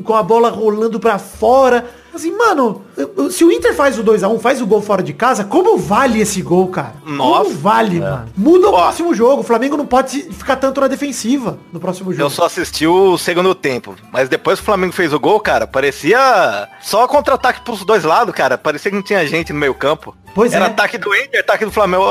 [0.04, 1.84] com a bola rolando pra fora.
[2.12, 2.82] Assim, mano,
[3.30, 6.42] se o Inter faz o 2x1, faz o gol fora de casa, como vale esse
[6.42, 6.94] gol, cara?
[7.06, 7.44] Nossa.
[7.44, 8.26] Como vale, mano?
[8.36, 8.82] Muda o Ó.
[8.82, 9.42] próximo jogo.
[9.42, 12.24] O Flamengo não pode ficar tanto na defensiva no próximo jogo.
[12.24, 13.94] Eu só assisti o segundo tempo.
[14.12, 18.34] Mas depois que o Flamengo fez o gol, cara, parecia só contra-ataque pros dois lados,
[18.34, 18.58] cara.
[18.58, 20.14] Parecia que não tinha gente no meio campo.
[20.34, 20.68] Pois era é.
[20.68, 22.04] ataque do Inter, ataque do Flamengo.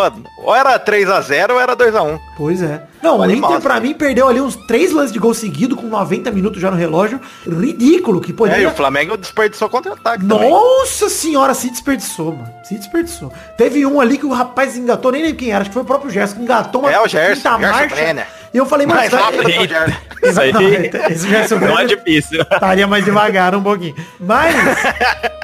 [0.44, 2.20] Ou era 3x0 ou era 2x1.
[2.38, 2.84] Pois é.
[3.02, 3.62] Não, o Inter massa.
[3.62, 6.78] pra mim perdeu ali uns três lances de gol seguido com 90 minutos já no
[6.78, 7.20] relógio.
[7.44, 8.70] Ridículo que É, e poderia...
[8.70, 10.48] o Flamengo desperdiçou contra-ataque também.
[10.48, 12.54] Nossa senhora, se desperdiçou, mano.
[12.64, 13.34] Se desperdiçou.
[13.58, 15.86] Teve um ali que o rapaz engatou, nem lembro quem era, acho que foi o
[15.86, 17.96] próprio Gerson, que engatou uma É, o Gerson, quinta Gerson marcha.
[17.96, 18.28] Brenner.
[18.54, 19.98] E eu falei, mas Mais rápido que o Gerson.
[20.22, 22.40] Isso aí Não, esse Gerson não é difícil.
[22.42, 23.96] estaria mais devagar um pouquinho.
[24.20, 24.54] Mas,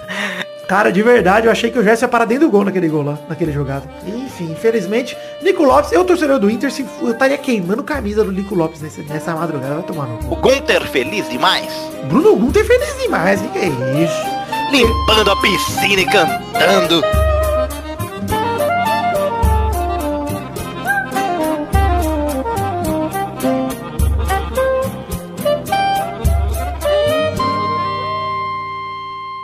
[0.68, 3.04] cara, de verdade, eu achei que o Gerson ia parar dentro do gol naquele gol
[3.04, 3.88] lá, naquele jogado.
[4.06, 8.56] Enfim, infelizmente, Nico Lopes, eu torcedor do Inter, se, eu estaria queimando camisa do Nico
[8.56, 10.32] Lopes nessa, nessa madrugada, vai tomar no.
[10.32, 11.72] O Gunter feliz demais.
[12.08, 14.36] Bruno Gunter feliz demais, o que é isso?
[14.72, 17.02] Limpando a piscina e cantando.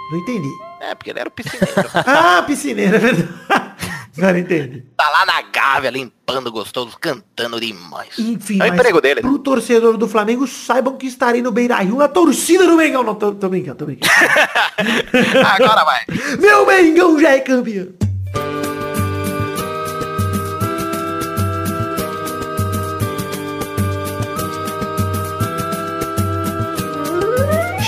[0.09, 0.70] Não entendi.
[0.81, 1.89] É, porque ele era o piscineiro.
[1.93, 3.29] Ah, piscineira, é verdade.
[4.17, 4.83] Agora entendi.
[4.97, 8.09] tá lá na gávea, limpando gostoso, cantando demais.
[8.19, 9.21] Enfim, é o emprego dele.
[9.21, 9.29] né?
[9.29, 13.03] pro torcedor do Flamengo, saibam que estarei no Beira Rio na torcida do Mengão.
[13.03, 14.11] Não, tô, tô brincando, tô brincando.
[15.47, 16.01] Agora vai.
[16.39, 17.87] Meu Mengão já é campeão.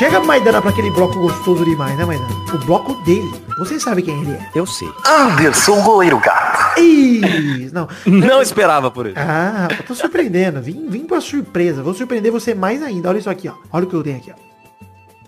[0.03, 2.29] Chega Maidana pra aquele bloco gostoso demais, né, Maidana?
[2.53, 3.33] O bloco dele.
[3.57, 4.49] Você sabe quem ele é.
[4.53, 4.89] Eu sei.
[5.07, 6.77] Anderson Goleiro Gato.
[6.77, 7.87] Ih, não.
[8.05, 9.15] Não esperava por isso.
[9.17, 10.61] Ah, eu tô surpreendendo.
[10.61, 11.81] Vim, vim pra surpresa.
[11.81, 13.07] Vou surpreender você mais ainda.
[13.07, 13.53] Olha isso aqui, ó.
[13.71, 14.35] Olha o que eu tenho aqui, ó.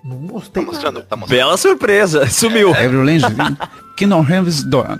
[0.03, 0.65] Não gostei.
[0.65, 1.07] Tá mostrando, nada.
[1.09, 1.39] tá mostrando.
[1.39, 2.27] Bela surpresa.
[2.27, 2.71] Sumiu.
[2.71, 3.27] Avalanche
[3.95, 4.99] Kingdom Hearts Dawn.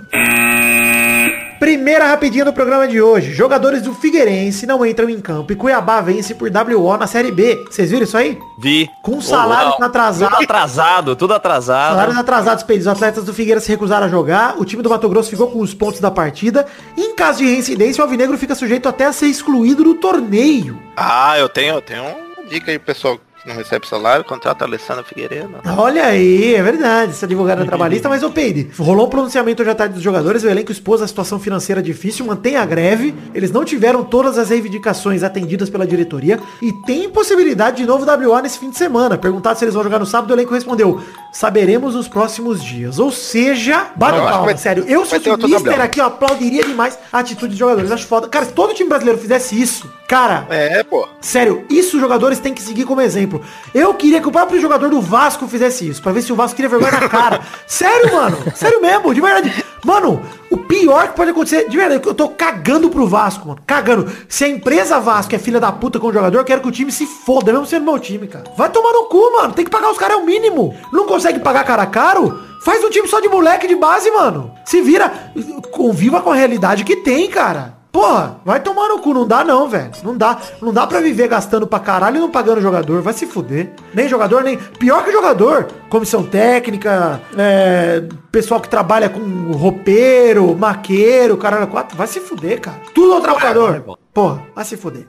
[1.58, 3.32] Primeira rapidinha do programa de hoje.
[3.32, 7.64] Jogadores do Figueirense não entram em campo e Cuiabá vence por WO na Série B.
[7.70, 8.38] Vocês viram isso aí?
[8.58, 8.88] Vi.
[9.02, 10.32] Com salário Ô, atrasado.
[10.32, 11.90] Tudo atrasado, tudo atrasado.
[11.92, 12.64] Salários atrasados.
[12.68, 14.58] Os atletas do Figueira se recusaram a jogar.
[14.58, 16.66] O time do Mato Grosso ficou com os pontos da partida.
[16.96, 20.78] E em caso de reincidência, o Alvinegro fica sujeito até a ser excluído do torneio.
[20.94, 25.04] Ah, eu tenho, eu tenho uma dica aí, pessoal não recebe salário, contrata a Alessandra
[25.04, 25.54] Figueiredo.
[25.78, 29.94] Olha aí, é verdade, essa advogada trabalhista, mas ô Peide, rolou um pronunciamento à tarde
[29.94, 34.04] dos jogadores, o elenco expôs a situação financeira difícil, mantém a greve, eles não tiveram
[34.04, 38.76] todas as reivindicações atendidas pela diretoria e tem possibilidade de novo WA nesse fim de
[38.76, 39.16] semana.
[39.16, 41.00] Perguntado se eles vão jogar no sábado, o elenco respondeu,
[41.32, 42.98] saberemos nos próximos dias.
[42.98, 46.98] Ou seja, bate Eu palma, vai- sério, eu ter outro mister aqui, ó, aplaudiria demais
[47.12, 48.28] a atitude dos jogadores, acho foda.
[48.28, 51.06] Cara, se todo time brasileiro fizesse isso, cara, É, pô.
[51.20, 53.40] Sério, isso os jogadores têm que seguir como exemplo.
[53.74, 56.56] Eu queria que o próprio jogador do Vasco fizesse isso, pra ver se o Vasco
[56.56, 57.40] queria vergonha na cara.
[57.66, 58.36] Sério, mano.
[58.54, 59.64] Sério mesmo, de verdade.
[59.84, 63.60] Mano, o pior que pode acontecer, de verdade, eu tô cagando pro Vasco, mano.
[63.66, 64.10] Cagando.
[64.28, 66.72] Se a empresa Vasco é filha da puta com o jogador, eu quero que o
[66.72, 68.44] time se foda, mesmo sendo meu time, cara.
[68.56, 69.52] Vai tomar no cu, mano.
[69.52, 70.74] Tem que pagar os caras é o mínimo.
[70.92, 72.40] Não consegue pagar cara caro?
[72.64, 74.50] Faz um time só de moleque de base, mano.
[74.64, 75.30] Se vira,
[75.70, 77.75] conviva com a realidade que tem, cara.
[77.96, 79.90] Porra, vai tomar no cu, não dá não, velho.
[80.02, 80.36] Não dá.
[80.60, 83.00] Não dá pra viver gastando pra caralho e não pagando jogador.
[83.00, 83.70] Vai se fuder.
[83.94, 84.58] Nem jogador, nem.
[84.58, 85.66] Pior que jogador.
[85.88, 91.96] Comissão técnica, é, pessoal que trabalha com roupeiro, maqueiro, caralho, quatro.
[91.96, 92.76] Vai se fuder, cara.
[92.94, 93.82] Tudo ao trabalhador.
[94.12, 95.06] Porra, vai se fuder.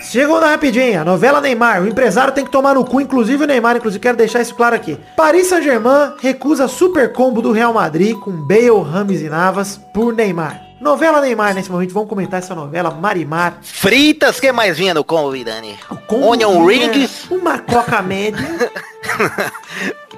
[0.00, 1.80] Segunda rapidinha, novela Neymar.
[1.80, 4.74] O empresário tem que tomar no cu, inclusive o Neymar, inclusive quero deixar isso claro
[4.74, 4.98] aqui.
[5.16, 10.65] Paris Saint-Germain recusa super combo do Real Madrid com Bale, Rames e Navas por Neymar.
[10.80, 13.58] Novela Neymar nesse momento, vamos comentar essa novela Marimar.
[13.62, 15.78] Fritas, que mais vinha no combo, Vidani?
[16.06, 17.26] Com Onion rings.
[17.30, 18.46] Uma coca média.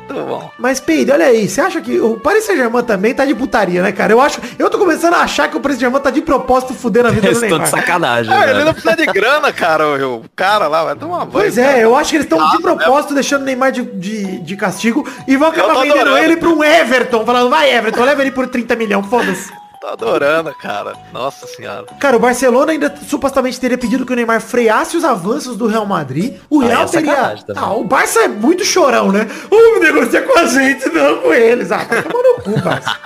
[0.09, 0.51] Muito bom.
[0.59, 3.93] Mas, Peide, olha aí, você acha que o Paris Saint-Germain também tá de putaria, né,
[3.93, 4.11] cara?
[4.13, 7.09] Eu acho, eu tô começando a achar que o Paris Saint-Germain tá de propósito fudendo
[7.09, 7.69] a vida do Estou de Neymar.
[7.69, 8.33] sacanagem.
[8.35, 8.65] Ah, ele velho.
[8.65, 9.87] não precisa de grana, cara.
[10.09, 11.31] O cara lá vai tomar banho.
[11.31, 14.57] Pois é, eu acho que eles estão de propósito deixando o Neymar de, de, de
[14.57, 16.19] castigo e vão acabar vendendo adorando.
[16.19, 19.53] ele pra um Everton, falando, vai Everton, leva ele por 30 milhões, foda-se.
[19.81, 20.95] Tô adorando, cara.
[21.13, 21.87] Nossa senhora.
[22.01, 25.87] Cara, o Barcelona ainda supostamente teria pedido que o Neymar freasse os avanços do Real
[25.87, 26.37] Madrid.
[26.51, 27.37] O Real é teria.
[27.55, 29.29] Ah, o Barça é muito chorão, né?
[29.49, 31.71] Vamos negociar com a gente, não com eles.
[31.71, 32.97] Ah, tá tomando cu, Barça.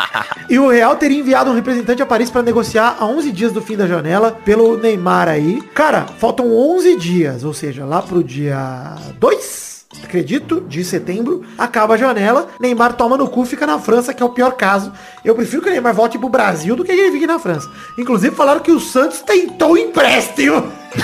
[0.48, 3.60] E o Real teria enviado um representante a Paris para negociar a 11 dias do
[3.60, 5.60] fim da janela pelo Neymar aí.
[5.74, 9.71] Cara, faltam 11 dias, ou seja, lá pro dia 2
[10.06, 14.26] acredito, de setembro, acaba a janela, Neymar toma no cu, fica na França, que é
[14.26, 14.92] o pior caso.
[15.24, 17.70] Eu prefiro que o Neymar volte pro Brasil do que ele fique na França.
[17.98, 20.72] Inclusive falaram que o Santos tentou empréstimo.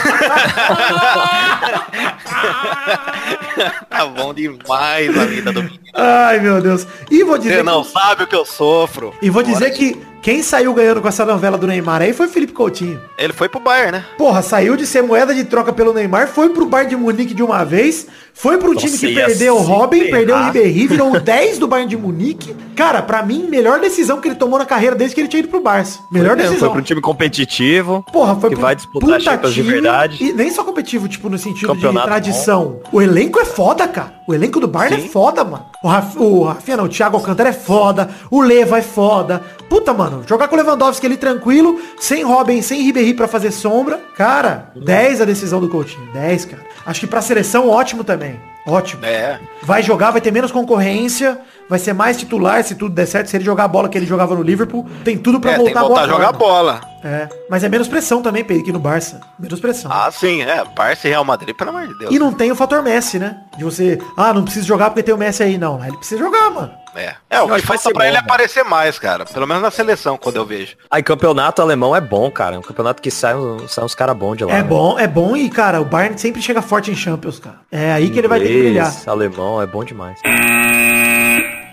[3.88, 5.80] Tá bom demais a vida do menino.
[5.94, 6.86] Ai, meu Deus.
[7.10, 9.12] E vou dizer Você não que, sabe o que eu sofro.
[9.20, 12.30] e vou dizer que quem saiu ganhando com essa novela do Neymar aí foi o
[12.30, 13.00] Felipe Coutinho.
[13.16, 14.04] Ele foi pro Bayern, né?
[14.16, 17.42] Porra, saiu de ser moeda de troca pelo Neymar, foi pro Bayern de Munique de
[17.42, 18.06] uma vez,
[18.38, 20.52] foi pro time que perdeu o Robin, perdeu o ferrar.
[20.52, 22.54] Ribéry, virou o 10 do Bayern de Munique.
[22.76, 25.48] Cara, pra mim, melhor decisão que ele tomou na carreira desde que ele tinha ido
[25.48, 25.98] pro Barça.
[26.12, 26.70] Melhor Foi decisão.
[26.70, 28.04] para um time competitivo.
[28.12, 30.22] Porra, foi que pro vai disputar puta Champions de verdade.
[30.22, 32.78] E nem só competitivo, tipo, no sentido Campeonato de tradição.
[32.92, 34.14] O elenco é foda, cara.
[34.28, 35.66] O elenco do Bayern é foda, mano.
[35.82, 38.08] O, Raf, o Rafinha não, o Thiago Alcântara é foda.
[38.30, 39.42] O Leva é foda.
[39.68, 44.00] Puta, mano, jogar com o Lewandowski ali tranquilo, sem Robin, sem Ribéry pra fazer sombra.
[44.16, 46.08] Cara, 10 a decisão do Coutinho.
[46.12, 46.68] 10, cara.
[46.86, 48.27] Acho que pra seleção, ótimo também.
[48.28, 49.04] morning Ótimo.
[49.04, 49.40] É.
[49.62, 53.28] Vai jogar, vai ter menos concorrência, vai ser mais titular se tudo der certo.
[53.28, 55.64] Se ele jogar a bola que ele jogava no Liverpool, tem tudo pra é, tem
[55.64, 56.38] voltar que voltar a jogar forma.
[56.38, 56.80] bola.
[57.04, 59.20] É, mas é menos pressão também, Pedro, que no Barça.
[59.38, 59.90] Menos pressão.
[59.92, 60.64] Ah, sim, é.
[60.76, 62.14] Barça e Real Madrid, pelo amor de Deus.
[62.14, 63.36] E não tem o fator Messi, né?
[63.56, 65.82] De você, ah, não precisa jogar porque tem o Messi aí, não.
[65.84, 66.72] Ele precisa jogar, mano.
[66.96, 68.24] É, é o que falta pra bom, ele velho.
[68.24, 69.24] aparecer mais, cara.
[69.24, 70.76] Pelo menos na seleção, quando eu vejo.
[70.90, 72.56] Aí, campeonato alemão é bom, cara.
[72.56, 73.34] É um campeonato que sai,
[73.68, 74.52] sai uns caras bons de lá.
[74.52, 74.62] É né?
[74.64, 77.58] bom, é bom e, cara, o Bayern sempre chega forte em Champions, cara.
[77.70, 78.94] É aí que ele vai ter brilhar.
[79.06, 80.18] alemão, é bom demais.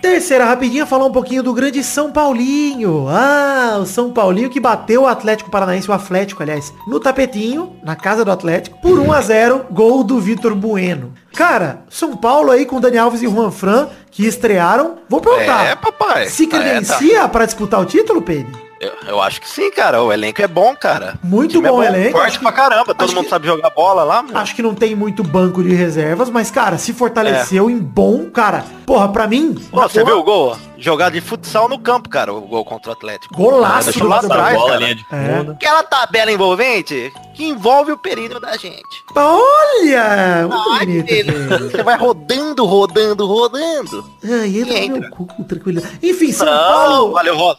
[0.00, 3.06] Terceira rapidinha, falar um pouquinho do grande São Paulinho.
[3.08, 7.96] Ah, o São Paulinho que bateu o Atlético Paranaense, o Atlético, aliás, no tapetinho, na
[7.96, 11.12] casa do Atlético, por 1 a 0 gol do Vitor Bueno.
[11.34, 14.96] Cara, São Paulo aí com Dani Alves e Juan Fran, que estrearam.
[15.08, 15.66] Vou perguntar.
[15.66, 16.28] É, papai.
[16.28, 16.58] Se É, tá.
[16.58, 18.65] credencia pra disputar o título, Pedro?
[18.78, 20.02] Eu, eu acho que sim, cara.
[20.02, 21.18] O elenco é bom, cara.
[21.24, 22.94] Muito O time bom é elenco, Forte que- pra caramba.
[22.94, 24.36] Todo mundo que- sabe jogar bola lá, meu.
[24.36, 26.94] Acho que não tem muito banco de reservas, mas, cara, se É.
[26.94, 28.64] fortaleceu em bom, cara.
[28.84, 29.54] Porra, pra mim.
[29.70, 30.56] Pô, você viu o gol?
[30.78, 33.34] Jogar de futsal no campo, cara, o gol contra o Atlético.
[33.34, 34.94] Golaço Deixa lá do atrás, bola, cara.
[34.94, 35.50] de É.
[35.52, 38.84] Aquela tabela envolvente que envolve o período da gente.
[39.16, 40.48] Olha!
[40.78, 41.70] Ai, bonito.
[41.70, 44.04] Você vai rodando, rodando, rodando.
[44.22, 45.82] Ai, entra no meu cu, tranquilo.
[46.02, 47.12] Enfim, São Não, Paulo.
[47.12, 47.58] valeu, Rosa.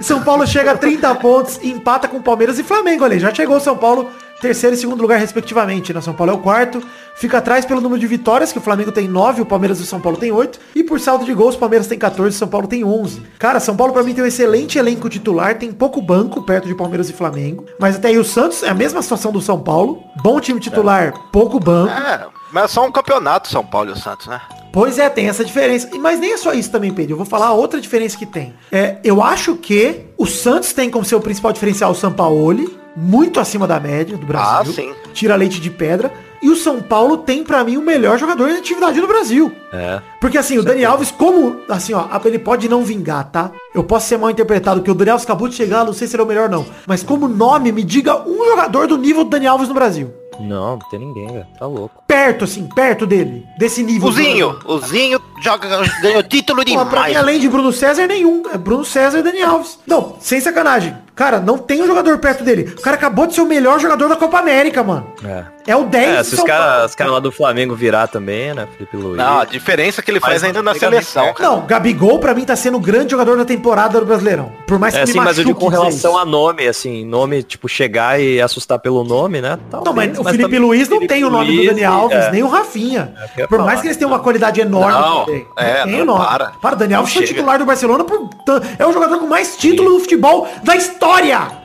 [0.00, 3.76] São Paulo chega a 30 pontos, empata com Palmeiras e Flamengo, aí, já chegou São
[3.76, 4.10] Paulo,
[4.42, 6.00] terceiro e segundo lugar respectivamente, né?
[6.00, 6.82] São Paulo é o quarto,
[7.14, 9.86] fica atrás pelo número de vitórias, que o Flamengo tem 9, o Palmeiras e o
[9.86, 12.48] São Paulo tem 8, e por saldo de gols, o Palmeiras tem 14, o São
[12.48, 13.22] Paulo tem 11.
[13.38, 16.74] Cara, São Paulo pra mim tem um excelente elenco titular, tem pouco banco perto de
[16.74, 20.02] Palmeiras e Flamengo, mas até aí o Santos é a mesma situação do São Paulo,
[20.22, 21.92] bom time titular, pouco banco.
[21.92, 24.40] É, mas é só um campeonato São Paulo e o Santos, né?
[24.72, 25.88] Pois é, tem essa diferença.
[26.00, 27.12] Mas nem é só isso também, Pedro.
[27.12, 28.54] Eu vou falar outra diferença que tem.
[28.72, 33.66] É, eu acho que o Santos tem como seu principal diferencial o Sampaoli, muito acima
[33.66, 34.72] da média do Brasil.
[34.72, 34.94] Ah, sim.
[35.12, 36.12] Tira leite de pedra.
[36.42, 39.52] E o São Paulo tem pra mim o melhor jogador em atividade no Brasil.
[39.72, 40.00] É.
[40.20, 43.52] Porque assim, o Dani Alves, como, assim, ó, ele pode não vingar, tá?
[43.72, 46.16] Eu posso ser mal interpretado, que o Dani Alves acabou de chegar, não sei se
[46.16, 46.66] ele é o melhor não.
[46.84, 50.12] Mas como nome, me diga um jogador do nível do Dani Alves no Brasil.
[50.40, 51.46] Não, não tem ninguém, velho.
[51.58, 52.02] Tá louco.
[52.08, 53.46] Perto, assim, perto dele.
[53.58, 54.08] Desse nível.
[54.08, 55.68] O Zinho, o Zinho joga,
[56.00, 58.42] ganhou título Pô, pra mim, além de Bruno César, nenhum.
[58.52, 59.78] É Bruno César e Dani Alves.
[59.86, 60.96] Não, sem sacanagem.
[61.14, 62.74] Cara, não tem um jogador perto dele.
[62.78, 65.06] O cara acabou de ser o melhor jogador da Copa América, mano.
[65.24, 65.44] É.
[65.66, 68.66] É o 10 É, se os caras cara lá do Flamengo virar também, né?
[68.76, 69.16] Felipe Luiz.
[69.16, 71.48] Não, a diferença que ele faz Mas ainda na seleção, cara.
[71.50, 74.50] Não, Gabigol pra mim tá sendo o grande jogador da temporada do Brasileirão.
[74.66, 77.42] Por mais que É, sim, mas eu digo com machuque relação a nome, assim, nome,
[77.42, 79.58] tipo, chegar e assustar pelo nome, né?
[79.70, 81.84] Não, Talvez, mas o Felipe também Luiz não Felipe tem o nome do Dani e-
[81.84, 82.30] Alves, é.
[82.32, 83.14] nem o Rafinha.
[83.36, 83.64] É, por falar.
[83.64, 84.92] mais que eles tenham uma qualidade enorme.
[84.98, 86.26] Não, também, é, tem não, o nome.
[86.26, 86.46] para.
[86.60, 88.30] Para, o Dani Não Alves foi titular do Barcelona por
[88.78, 91.01] é o jogador com mais títulos no futebol da história.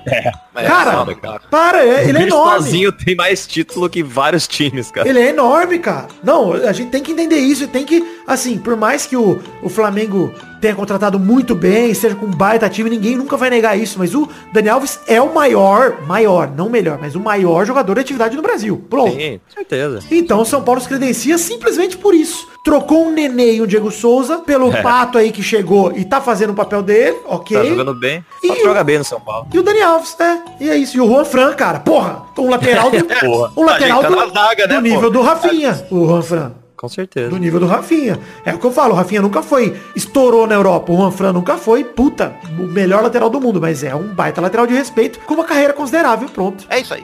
[0.07, 0.31] É,
[0.65, 1.41] cara, foda, cara.
[1.51, 2.63] para, é- ele é enorme.
[2.63, 5.07] sozinho tem mais título que vários times, cara.
[5.07, 6.07] Ele é enorme, cara.
[6.23, 9.39] Não, a gente tem que entender isso e tem que, assim, por mais que o,
[9.61, 13.77] o Flamengo tenha contratado muito bem, seja com um baita time, ninguém nunca vai negar
[13.77, 17.93] isso, mas o Dani Alves é o maior, maior, não melhor, mas o maior jogador
[17.93, 18.83] de atividade no Brasil.
[18.89, 19.15] Pronto.
[19.15, 19.99] Sim, certeza.
[20.09, 22.47] Então o São Paulo se credencia simplesmente por isso.
[22.63, 24.81] Trocou um Nenê e um Diego Souza pelo É.
[24.81, 27.55] Pato aí que chegou e tá fazendo o papel dele, ok.
[27.55, 28.25] Tá jogando bem.
[28.43, 29.47] E Só joga bem no São Paulo.
[29.53, 30.39] E o Dani Alves, é.
[30.59, 30.97] E é isso.
[30.97, 33.51] E o Juan Fran, cara, porra, um lateral do, Porra.
[33.55, 35.09] um lateral do, Ajeitando a zaga, do né, nível pô?
[35.09, 36.51] do Rafinha, o Juan Fran.
[36.77, 37.29] Com certeza.
[37.29, 38.19] Do nível do Rafinha.
[38.45, 40.91] É o que eu falo, o Rafinha nunca foi, estourou na Europa.
[40.91, 44.39] O Juan Fran nunca foi, puta, o melhor lateral do mundo, mas é um baita
[44.39, 46.65] lateral de respeito, com uma carreira considerável, pronto.
[46.69, 47.03] É isso aí.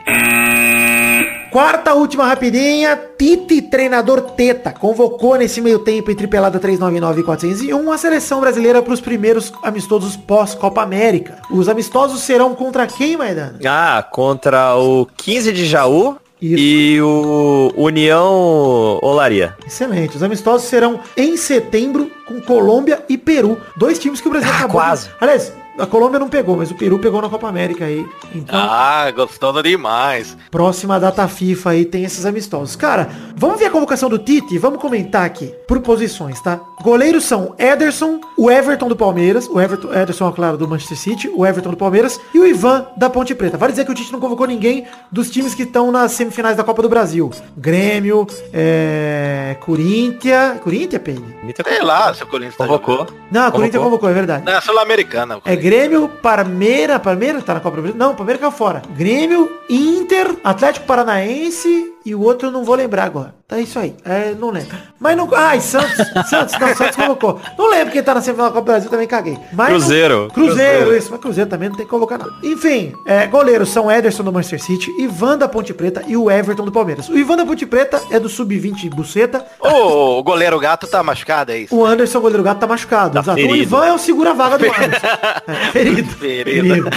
[1.54, 7.92] Quarta última rapidinha, Tite, treinador Teta, convocou nesse meio tempo entre Pelada 399 e 401
[7.92, 11.38] a seleção brasileira para os primeiros amistosos pós-Copa América.
[11.52, 13.60] Os amistosos serão contra quem, Maidana?
[13.68, 16.56] Ah, contra o 15 de Jaú Isso.
[16.58, 19.56] e o União Olaria.
[19.64, 20.16] Excelente.
[20.18, 23.60] Os amistosos serão em setembro com Colômbia e Peru.
[23.78, 24.82] Dois times que o Brasil Ah, acabou.
[24.82, 25.10] de- quase.
[25.22, 28.06] Aliás, a Colômbia não pegou, mas o Peru pegou na Copa América aí.
[28.34, 30.38] Então, Ah, gostoso demais.
[30.52, 32.76] próxima data FIFA aí tem esses amistosos.
[32.76, 34.58] Cara, vamos ver a convocação do Tite?
[34.58, 36.60] Vamos comentar aqui por posições, tá?
[36.82, 41.32] Goleiros são Ederson, o Everton do Palmeiras, o Everton, Ederson, é claro, do Manchester City,
[41.34, 43.58] o Everton do Palmeiras e o Ivan da Ponte Preta.
[43.58, 46.64] Vale dizer que o Tite não convocou ninguém dos times que estão nas semifinais da
[46.64, 47.32] Copa do Brasil.
[47.58, 49.56] Grêmio, é...
[49.62, 50.60] Corinthians...
[50.60, 51.02] Corinthians?
[51.42, 53.08] Imita Sei lá, seu Corinthians tá Convocou.
[53.32, 53.84] Não, Corinthians Convocou?
[53.84, 54.46] convocou, é verdade.
[54.46, 55.40] Não, é Sul-Americana.
[55.46, 57.98] É Grêmio, Parmeira, Parmeira tá na Copa do Brasil?
[57.98, 58.82] Não, Parmeira caiu fora.
[58.98, 63.34] Grêmio, Inter, Atlético Paranaense e o outro eu não vou lembrar agora.
[63.52, 63.96] É isso aí.
[64.04, 64.76] É, não lembro.
[65.00, 65.30] Mas não.
[65.36, 65.96] Ai, Santos.
[66.28, 67.40] Santos, não, Santos colocou.
[67.56, 69.38] Não lembro quem tá na semifinal da Copa do Brasil, também caguei.
[69.52, 70.28] Mas não- Cruzeiro.
[70.34, 70.98] Cruzeiro, Cruzeiro.
[70.98, 71.12] isso.
[71.12, 72.32] Mas Cruzeiro também não tem que convocar nada.
[72.42, 76.66] Enfim, é, goleiros são Ederson do Manchester City, Ivan da Ponte Preta e o Everton
[76.66, 77.10] do Palmeiras.
[77.10, 79.46] O Ivan da Ponte Preta é do Sub-20 Buceta.
[79.60, 81.76] Ô, o goleiro gato tá machucado, é isso?
[81.76, 83.22] O Anderson, goleiro gato, tá machucado.
[83.22, 83.34] Tá.
[83.34, 83.56] O ferido.
[83.56, 85.08] Ivan é o segura-vaga do Anderson.
[85.48, 86.10] É, ferido.
[86.14, 86.90] Ferido.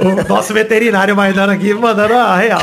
[0.00, 2.62] O nosso veterinário Maidana aqui mandando a real.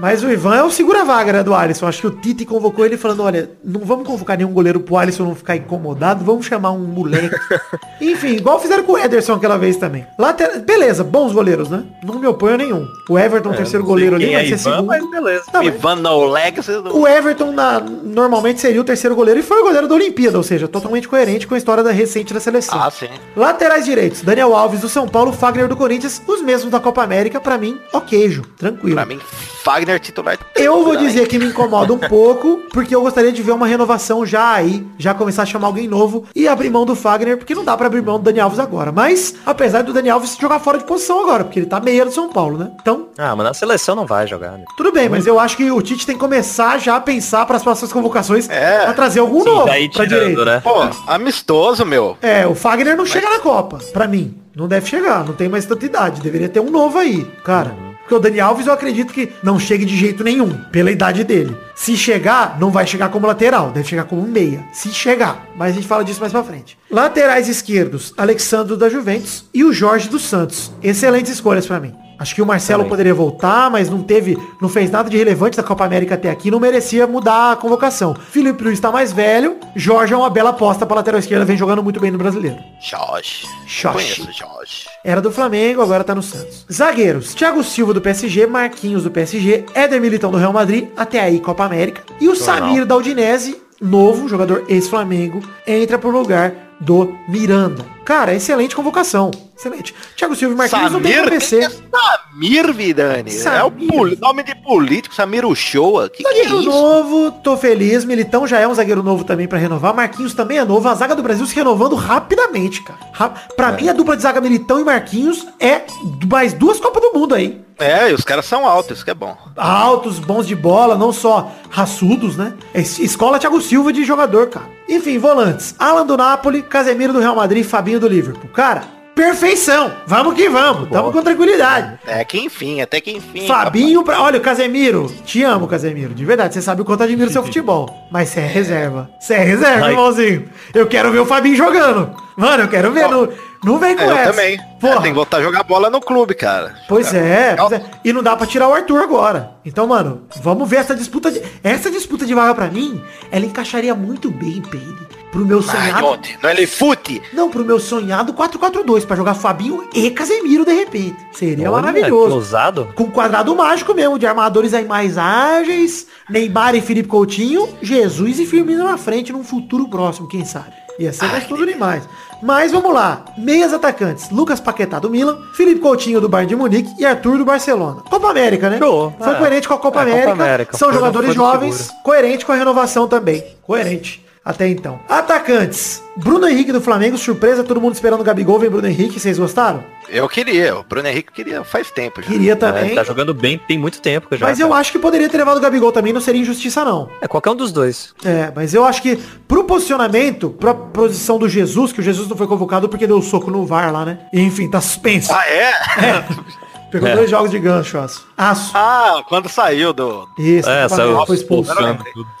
[0.00, 1.86] Mas o Ivan é o segura-vaga, né, do Alisson.
[1.86, 5.24] Acho que o Tite convocou ele falando, olha, não vamos convocar nenhum goleiro pro Alisson
[5.24, 7.36] não ficar incomodado, vamos chamar um moleque.
[8.00, 10.06] Enfim, igual fizeram com o Ederson aquela vez também.
[10.18, 10.60] Later...
[10.62, 11.84] Beleza, bons goleiros, né?
[12.02, 12.86] Não me oponho a nenhum.
[13.10, 14.86] O Everton, terceiro goleiro ali, Quem vai é ser Ivan, segundo.
[14.86, 15.44] mas beleza.
[15.52, 16.96] Não, mas Ivan no leg, vocês não...
[16.96, 20.42] o Everton na- normalmente seria o terceiro goleiro e foi o goleiro da Olimpíada, ou
[20.44, 22.80] seja, totalmente coerente com a história da recente da seleção.
[22.80, 23.08] Ah, sim.
[23.36, 27.40] Laterais direitos, Daniel Alves do São Paulo, Fagner do Corinthians, os mesmos da Copa América,
[27.40, 28.94] pra mim, ok, Ju, tranquilo.
[28.94, 29.18] Pra mim,
[29.62, 30.38] Fagner Titular.
[30.54, 34.24] Eu vou dizer que me incomoda um pouco, porque eu gostaria de ver uma renovação
[34.24, 37.64] já aí, já começar a chamar alguém novo e abrir mão do Fagner, porque não
[37.64, 38.92] dá pra abrir mão do Dani Alves agora.
[38.92, 42.12] Mas, apesar do Dani Alves jogar fora de posição agora, porque ele tá meia do
[42.12, 42.70] São Paulo, né?
[42.80, 44.64] Então, Ah, mas na seleção não vai jogar, né?
[44.76, 47.56] tudo bem, mas eu acho que o Tite tem que começar já a pensar para
[47.56, 48.86] as próximas convocações É.
[48.86, 50.44] a trazer algum Sim, novo daí pra tirando, direita.
[50.44, 50.60] né?
[50.62, 52.16] Pô, amistoso, meu.
[52.22, 54.36] É, o Fagner não chega na Copa, pra mim.
[54.54, 56.20] Não deve chegar, não tem mais tanta idade.
[56.20, 57.74] Deveria ter um novo aí, cara.
[58.10, 61.56] Porque o Dani Alves eu acredito que não chegue de jeito nenhum, pela idade dele.
[61.76, 64.64] Se chegar, não vai chegar como lateral, deve chegar como meia.
[64.72, 65.46] Se chegar.
[65.54, 66.76] Mas a gente fala disso mais pra frente.
[66.90, 70.72] Laterais esquerdos, Alexandro da Juventus e o Jorge dos Santos.
[70.82, 71.94] Excelentes escolhas pra mim.
[72.20, 72.90] Acho que o Marcelo Também.
[72.90, 76.50] poderia voltar, mas não teve, não fez nada de relevante da Copa América até aqui,
[76.50, 78.14] não merecia mudar a convocação.
[78.14, 81.82] Felipe Luiz tá mais velho, Jorge é uma bela aposta pra lateral esquerda, vem jogando
[81.82, 82.58] muito bem no brasileiro.
[82.78, 83.46] Jorge.
[83.66, 84.28] Jorge.
[84.38, 84.86] Jorge.
[85.02, 86.66] Era do Flamengo, agora tá no Santos.
[86.70, 91.40] Zagueiros, Thiago Silva do PSG, Marquinhos do PSG, Éder Militão do Real Madrid, até aí
[91.40, 92.02] Copa América.
[92.20, 97.84] E o Samir da Udinese, novo jogador ex-Flamengo, entra pro lugar do Miranda.
[98.04, 99.30] Cara, excelente convocação.
[99.56, 99.94] Excelente.
[100.16, 101.38] Thiago Silva e Marquinhos não tem Samir?
[101.48, 101.68] Quem é.
[101.70, 103.30] Samir, Vidani.
[103.30, 104.18] É o Samir.
[104.18, 106.08] nome de político, Samir Uchoa.
[106.08, 106.70] Que que é Zagueiro isso?
[106.70, 108.04] novo, tô feliz.
[108.06, 109.94] Militão já é um zagueiro novo também pra renovar.
[109.94, 110.88] Marquinhos também é novo.
[110.88, 112.98] A zaga do Brasil se renovando rapidamente, cara.
[113.12, 115.82] Ra pra mim, a dupla de zaga Militão e Marquinhos é
[116.30, 117.60] mais duas Copas do Mundo aí.
[117.78, 119.34] É, e os caras são altos, isso que é bom.
[119.56, 122.52] altos, bons de bola, não só raçudos, né?
[122.74, 124.66] É es- Escola Thiago Silva de jogador, cara.
[124.90, 125.72] Enfim, volantes.
[125.78, 128.50] Alan do Napoli, Casemiro do Real Madrid, Fabinho do Liverpool.
[128.50, 128.82] Cara,
[129.20, 129.92] perfeição.
[130.06, 130.88] Vamos que vamos.
[130.88, 131.98] Tamo com tranquilidade.
[132.06, 133.46] É que enfim, até que enfim.
[133.46, 134.22] Fabinho, pra...
[134.22, 135.12] olha, o Casemiro.
[135.24, 136.14] Te amo, Casemiro.
[136.14, 138.08] De verdade, você sabe o quanto admiro seu futebol.
[138.10, 139.10] Mas você é reserva.
[139.20, 139.90] Você é reserva, Ai.
[139.92, 140.48] irmãozinho.
[140.72, 142.10] Eu quero ver o Fabinho jogando.
[142.36, 143.08] Mano, eu quero ver.
[143.08, 143.28] Não,
[143.62, 144.30] não vem com É, eu essa.
[144.30, 144.58] também.
[144.80, 144.94] Porra.
[144.94, 146.74] É, tem que voltar a jogar bola no clube, cara.
[146.88, 147.82] Pois é, pois é.
[148.02, 149.50] E não dá pra tirar o Arthur agora.
[149.66, 151.42] Então, mano, vamos ver essa disputa de.
[151.62, 155.19] Essa disputa de vaga pra mim, ela encaixaria muito bem, Peide.
[155.30, 156.06] Pro meu Ai, sonhado.
[156.06, 156.38] onde?
[156.42, 157.22] No Elefute?
[157.32, 161.16] Não, pro meu sonhado 4-4-2, pra jogar Fabinho e Casemiro de repente.
[161.32, 162.34] Seria Olha, maravilhoso.
[162.34, 162.88] ousado.
[162.96, 168.46] Com quadrado mágico mesmo, de armadores aí mais ágeis, Neymar e Felipe Coutinho, Jesus e
[168.46, 170.72] Firmino na frente num futuro próximo, quem sabe.
[170.98, 172.02] Ia ser gostoso demais.
[172.42, 173.24] Mas vamos lá.
[173.38, 174.28] Meias atacantes.
[174.30, 178.02] Lucas Paquetá do Milan, Felipe Coutinho do Bayern de Munique e Arthur do Barcelona.
[178.10, 178.78] Copa América, né?
[178.78, 179.14] Show.
[179.18, 179.36] Foi É.
[179.36, 180.32] coerente com a Copa, É, Copa América.
[180.32, 180.76] América.
[180.76, 181.90] São Foi- jogadores jovens.
[182.02, 183.42] Coerente com a renovação também.
[183.62, 184.26] Coerente.
[184.44, 184.98] Até então.
[185.08, 186.02] Atacantes.
[186.16, 189.84] Bruno Henrique do Flamengo, surpresa, todo mundo esperando o Gabigol, vem Bruno Henrique, vocês gostaram?
[190.08, 192.28] Eu queria, o Bruno Henrique queria faz tempo já.
[192.28, 192.86] Queria É, também.
[192.86, 194.46] ele tá jogando bem, tem muito tempo que já.
[194.46, 197.08] Mas eu acho que poderia ter levado o Gabigol também, não seria injustiça não.
[197.20, 198.14] É qualquer um dos dois.
[198.24, 202.36] É, mas eu acho que pro posicionamento, pra posição do Jesus, que o Jesus não
[202.36, 204.20] foi convocado porque deu soco no VAR lá, né?
[204.32, 205.32] E, enfim, tá suspenso.
[205.32, 206.24] Ah, é?
[206.90, 207.14] Pegou É.
[207.16, 208.26] dois jogos de gancho, aço.
[208.36, 208.70] Aço.
[208.74, 210.28] Ah, quando saiu do...
[210.38, 211.72] Isso, É, tá saiu foi expulso.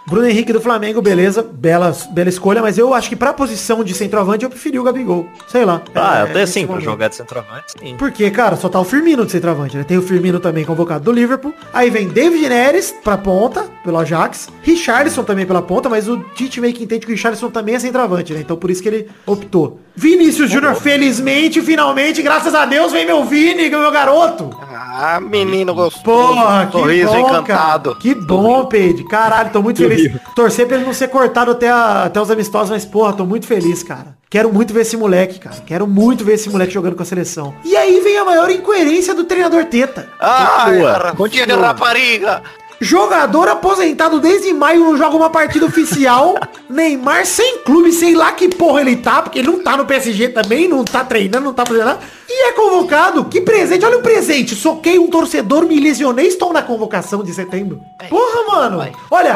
[0.06, 3.94] Bruno Henrique do Flamengo, beleza, bela, bela escolha, mas eu acho que pra posição de
[3.94, 5.28] centroavante eu preferi o Gabigol.
[5.48, 5.82] Sei lá.
[5.94, 7.96] Ah, É, até sim, pra jogar de centroavante, sim.
[7.96, 9.84] Porque, cara, só tá o Firmino de centroavante, né?
[9.84, 11.54] Tem o Firmino também convocado do Liverpool.
[11.72, 14.48] Aí vem David Neres pra ponta, pelo Ajax.
[14.62, 17.78] Richarlison também pela ponta, mas o Tite meio que entende que o Richarlison também é
[17.78, 18.40] centroavante, né?
[18.40, 19.80] Então por isso que ele optou.
[20.00, 24.48] Vinícius Júnior, felizmente, finalmente, graças a Deus, vem meu Vini, meu garoto.
[24.72, 26.02] Ah, menino gostoso.
[26.34, 27.90] Porra, que Sorriso bom, encantado.
[27.90, 28.00] cara.
[28.00, 29.06] Que bom, Pedro.
[29.08, 30.10] Caralho, tô muito feliz.
[30.34, 33.46] Torcer pra ele não ser cortado até, a- até os amistosos, mas porra, tô muito
[33.46, 34.18] feliz, cara.
[34.30, 35.56] Quero muito ver esse moleque, cara.
[35.66, 37.52] Quero muito ver esse moleque jogando com a seleção.
[37.64, 40.08] E aí vem a maior incoerência do treinador Teta.
[40.20, 41.66] Ah, Continua, rafinha de continua.
[41.66, 42.42] rapariga.
[42.80, 46.34] Jogador aposentado desde maio não joga uma partida oficial.
[46.66, 50.30] Neymar sem clube, sei lá que porra ele tá, porque ele não tá no PSG
[50.30, 52.00] também, não tá treinando, não tá fazendo nada.
[52.26, 53.24] E é convocado.
[53.26, 54.54] Que presente, olha o presente.
[54.54, 57.82] Soquei um torcedor, me lesionei, estou na convocação de setembro.
[58.08, 58.78] Porra, mano.
[59.10, 59.34] Olha,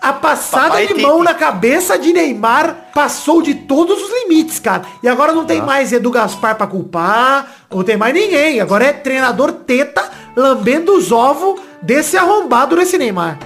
[0.00, 4.82] a passada de mão na cabeça de Neymar passou de todos os limites, cara.
[5.02, 8.60] E agora não tem mais Edu Gaspar pra culpar, não tem mais ninguém.
[8.60, 13.38] Agora é treinador teta lambendo os ovos desse arrombado desse Neymar.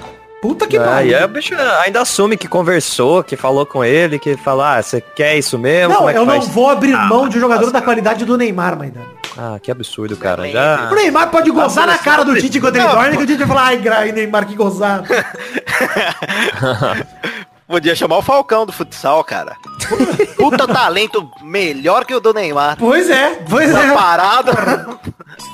[0.43, 1.17] Puta que e pariu.
[1.19, 4.99] aí o bicho ainda assume que conversou, que falou com ele, que falou, ah, você
[5.01, 5.93] quer isso mesmo?
[5.93, 7.73] Não, é que eu não vou abrir Ah, mão de um jogador nossa.
[7.75, 9.07] da qualidade do Neymar, Maidana.
[9.37, 10.49] Ah, que absurdo, cara.
[10.51, 10.89] Já...
[10.91, 13.49] O Neymar pode gozar na cara do Tite enquanto ele dorme, que o Tite vai
[13.49, 15.05] falar, ai, ai, Neymar, que gozado.
[17.69, 19.55] Podia chamar o Falcão do futsal, cara.
[20.37, 22.77] Puta talento melhor que o do Neymar.
[22.79, 23.93] pois é, pois Tá é.
[23.95, 24.53] parado.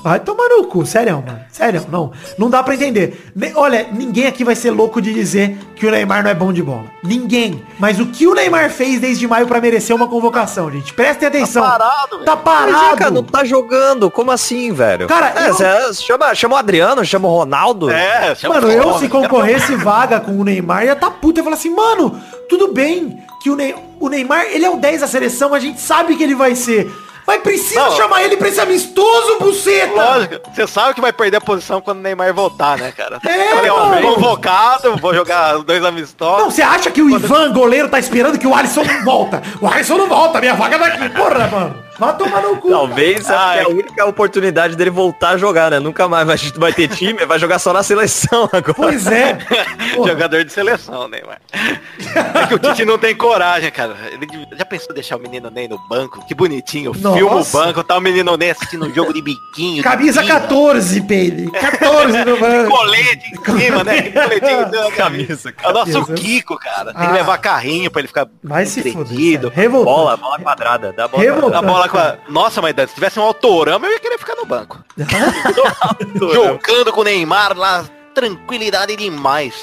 [0.02, 1.40] Vai tomar no cu, sério, mano.
[1.50, 2.12] Sério, não.
[2.38, 3.30] Não dá pra entender.
[3.34, 6.52] Ne- Olha, ninguém aqui vai ser louco de dizer que o Neymar não é bom
[6.52, 6.84] de bola.
[7.02, 7.62] Ninguém.
[7.78, 10.92] Mas o que o Neymar fez desde maio pra merecer uma convocação, gente?
[10.92, 11.62] Prestem atenção.
[11.62, 12.96] Tá parado, Tá Mas, parado.
[12.96, 14.10] cara, não tá jogando.
[14.10, 15.06] Como assim, velho?
[15.08, 17.90] Cara, é, eu- chama, chama o Adriano, chama o Ronaldo.
[17.90, 21.40] É, chama Mano, eu se concorresse vaga com o Neymar, ia tá puta.
[21.40, 25.02] Eu falar assim, mano, tudo bem que o, Ney- o Neymar, ele é o 10
[25.02, 26.90] da seleção, a gente sabe que ele vai ser.
[27.24, 27.96] Mas precisa Não.
[27.96, 29.94] chamar ele pra esse amistoso, buceta!
[29.94, 33.20] Lógico, você sabe que vai perder a posição quando o Neymar voltar, né, cara?
[33.24, 34.14] É, mano.
[34.14, 36.42] convocado, vou jogar os dois amistosos.
[36.42, 39.40] Não, você acha que o Ivan, goleiro, tá esperando que o Alisson não volta?
[39.60, 41.08] O Alisson não volta, minha vaga daqui.
[41.10, 41.85] Porra, mano.
[41.98, 42.68] Vai tomar no cu.
[42.70, 43.62] Talvez Ah, é é.
[43.64, 45.78] a única oportunidade dele voltar a jogar, né?
[45.78, 48.74] Nunca mais vai, vai ter time, vai jogar só na seleção agora.
[48.74, 49.38] Pois é.
[49.96, 51.40] Jogador de seleção, Neymar.
[51.52, 53.96] É que o Tite não tem coragem, cara.
[54.12, 54.26] Ele
[54.56, 56.24] já pensou em deixar o menino Ney no banco?
[56.26, 56.92] Que bonitinho.
[56.98, 57.16] Nossa.
[57.16, 59.76] Filma o banco, tá o menino Ney assistindo um jogo de biquinho.
[59.76, 61.50] de Camisa biquinho, 14, Peide.
[61.50, 62.70] 14 no banco.
[62.76, 63.98] Colete em cima, né?
[63.98, 66.06] Aquele coletinho de Camisa, É o nosso.
[66.14, 66.92] Kiko, cara.
[66.92, 67.06] Tem Ah.
[67.08, 69.40] que levar carrinho pra ele ficar Vai se fuder.
[69.70, 70.92] Bola, bola quadrada.
[70.92, 71.56] Dá bola Revoltado.
[71.85, 72.30] A bola com a...
[72.32, 74.84] Nossa, mas Dan, se tivesse um autorama, eu ia querer ficar no banco.
[76.32, 77.84] Jogando com o Neymar lá,
[78.14, 79.54] tranquilidade demais.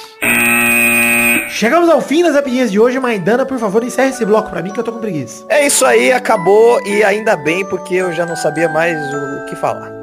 [1.50, 3.00] Chegamos ao fim das rapidinhas de hoje.
[3.00, 5.46] Maidana, por favor, encerre esse bloco pra mim que eu tô com preguiça.
[5.50, 9.56] É isso aí, acabou e ainda bem porque eu já não sabia mais o que
[9.56, 10.03] falar.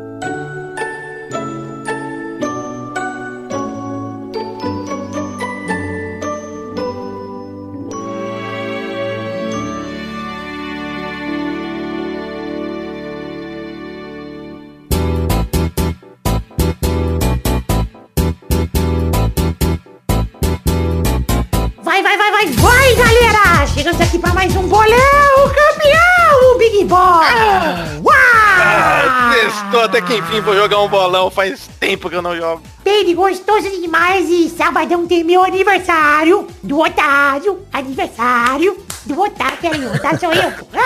[30.10, 31.30] Que enfim vou jogar um bolão.
[31.30, 32.62] Faz tempo que eu não jogo.
[32.82, 37.64] Bem gostoso demais e sabadão tem meu aniversário do Otávio.
[37.72, 39.58] Aniversário do Otávio.
[39.60, 40.52] Peraí, o Otávio sou eu.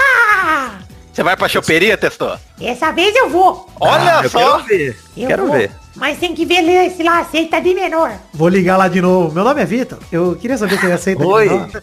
[0.47, 0.79] Ah!
[1.13, 2.39] Você vai pra choperia, Testor?
[2.59, 3.69] Dessa vez eu vou.
[3.81, 4.39] Olha eu só.
[4.59, 4.99] quero ver.
[5.17, 5.57] Eu quero vou.
[5.57, 5.71] ver.
[5.97, 8.13] Mas tem que ver se lá aceita de menor.
[8.33, 9.33] Vou ligar lá de novo.
[9.33, 9.99] Meu nome é Vitor.
[10.11, 11.25] Eu queria saber se ele aceita.
[11.25, 11.47] Oi.
[11.49, 11.79] aqui,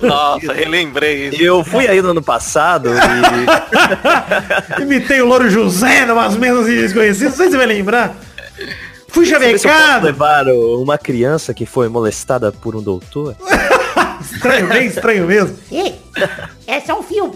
[0.00, 0.08] não.
[0.08, 1.42] Nossa, relembrei isso.
[1.42, 2.88] Eu fui aí no ano passado
[4.78, 7.32] e Imitei o Louro José, umas mesas desconhecidas.
[7.32, 8.16] Não sei se você vai lembrar.
[9.08, 10.06] Fui chavecado.
[10.06, 13.34] levar o- uma criança que foi molestada por um doutor.
[14.20, 15.56] Estranho, bem estranho mesmo.
[15.72, 15.98] Ei,
[16.66, 17.34] é só um filme.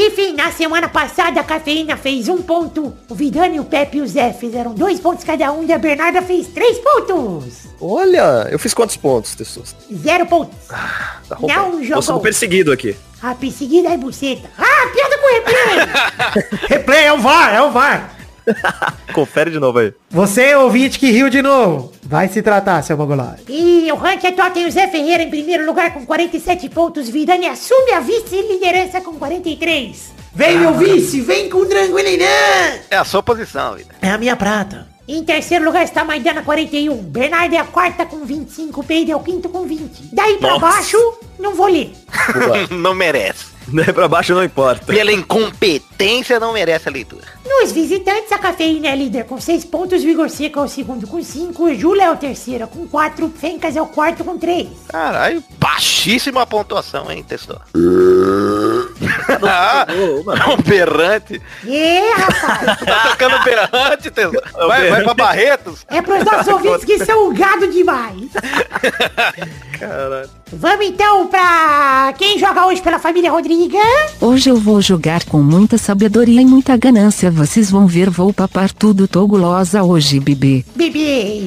[0.00, 4.06] Enfim, na semana passada a Cafeína fez um ponto, o Vidani, o Pepe e o
[4.06, 7.64] Zé fizeram dois pontos cada um e a Bernarda fez três pontos.
[7.80, 9.74] Olha, eu fiz quantos pontos, pessoas?
[9.92, 10.54] Zero pontos.
[10.68, 11.82] Tá Não roubando.
[11.82, 11.96] jogou.
[11.96, 12.94] Tô sendo perseguido aqui.
[13.20, 14.48] A perseguida é buceta.
[14.56, 16.68] Ah, piada com replay.
[16.78, 18.17] Replay, é o VAR, é o VAR.
[19.12, 19.92] Confere de novo aí.
[20.10, 23.36] Você, ouvinte que riu de novo, vai se tratar, seu Mogolai.
[23.48, 27.08] e o ranking atual tem o Zé Ferreira em primeiro lugar com 47 pontos.
[27.08, 30.12] Vidani assume a vice-liderança com 43.
[30.34, 32.82] Vem, meu vice, vem com tranquilidade.
[32.90, 33.94] É a sua posição, vida.
[34.00, 34.86] É a minha prata.
[35.08, 36.94] Em terceiro lugar está Maidana 41.
[36.96, 38.84] Bernardo é a quarta com 25.
[38.84, 40.10] Peide é o quinto com 20.
[40.12, 40.60] Daí pra Nossa.
[40.60, 41.92] baixo, não vou ler.
[42.70, 43.46] não merece.
[43.72, 44.86] Daí Né, pra baixo não importa.
[44.86, 47.22] Pela incompetência, não merece a leitura.
[47.44, 51.22] Nos visitantes, a Cafeína é líder com 6 pontos, Vigor Seco é o segundo com
[51.22, 54.68] 5, Júlia é o terceiro com 4, Fencas é o quarto com 3.
[54.88, 57.60] Caralho, baixíssima pontuação, hein, Testor?
[59.42, 59.86] ah,
[60.24, 60.54] mano.
[60.54, 61.40] um berrante.
[61.66, 64.42] É, rapaz, Tá tocando berrante, Testor.
[64.66, 65.84] Vai, vai pra Barretos.
[65.88, 68.28] é pros nossos ouvintes que são gado demais.
[69.78, 70.28] Caralho.
[70.52, 73.80] Vamos então pra quem joga hoje pela família Rodrigues.
[74.20, 77.30] Hoje eu vou jogar com muita sabedoria e muita ganância.
[77.30, 79.06] Vocês vão ver, vou papar tudo.
[79.06, 80.64] Tô gulosa hoje, bebê.
[80.74, 81.42] Bebê.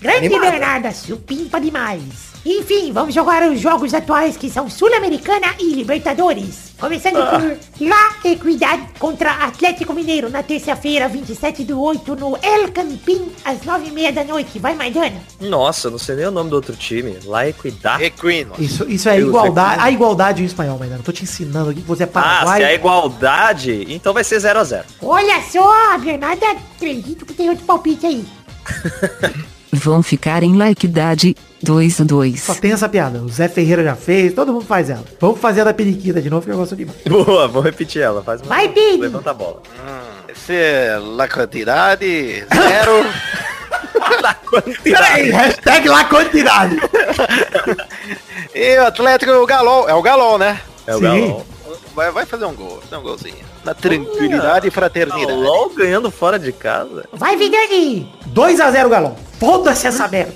[0.00, 2.31] Grande Bernarda, supimpa demais.
[2.44, 6.72] Enfim, vamos jogar os jogos atuais que são Sul-Americana e Libertadores.
[6.80, 13.30] Começando por La Equidad contra Atlético Mineiro na terça-feira, 27 do 8, no El Campín,
[13.44, 14.58] às 9h30 da noite.
[14.58, 15.22] Vai, Maidana.
[15.40, 17.16] Nossa, eu não sei nem o nome do outro time.
[17.24, 18.02] Lá Equidad.
[18.02, 18.54] Equino.
[18.58, 19.76] Isso, isso é Eu igualdade.
[19.76, 19.84] sei.
[19.84, 22.74] A igualdade em espanhol, eu tô te ensinando aqui que você é Ah, se é
[22.74, 27.64] igualdade, então vai ser 0 a 0 Olha só, a Bernarda, acredito que tem outro
[27.64, 28.24] palpite aí.
[29.72, 32.42] Vão ficar em likeidade 2 a 2.
[32.42, 33.20] Só tem essa piada.
[33.20, 35.04] O Zé Ferreira já fez, todo mundo faz ela.
[35.18, 36.98] Vamos fazer a da periquita de novo que eu gosto demais.
[37.08, 38.22] Boa, vou repetir ela.
[38.22, 38.48] Faz uma...
[38.48, 39.00] Vai, Pedro.
[39.00, 39.62] Levanta a bola.
[40.28, 43.06] Esse é la quantidade, zero.
[44.82, 46.76] Peraí, hashtag lá quantidade.
[48.54, 49.88] e o Atlético, o Galol.
[49.88, 50.60] É o Galol, né?
[50.86, 51.04] É o Sim.
[51.04, 51.46] Galão.
[51.94, 53.52] vai, vai fazer um gol, fazer um golzinho.
[53.64, 55.32] Na tranquilidade e fraternidade.
[55.32, 57.04] LOL ganhando fora de casa.
[57.12, 58.12] Vai, Vidani.
[58.34, 59.16] 2x0 Galão.
[59.38, 60.34] Foda-se essa merda.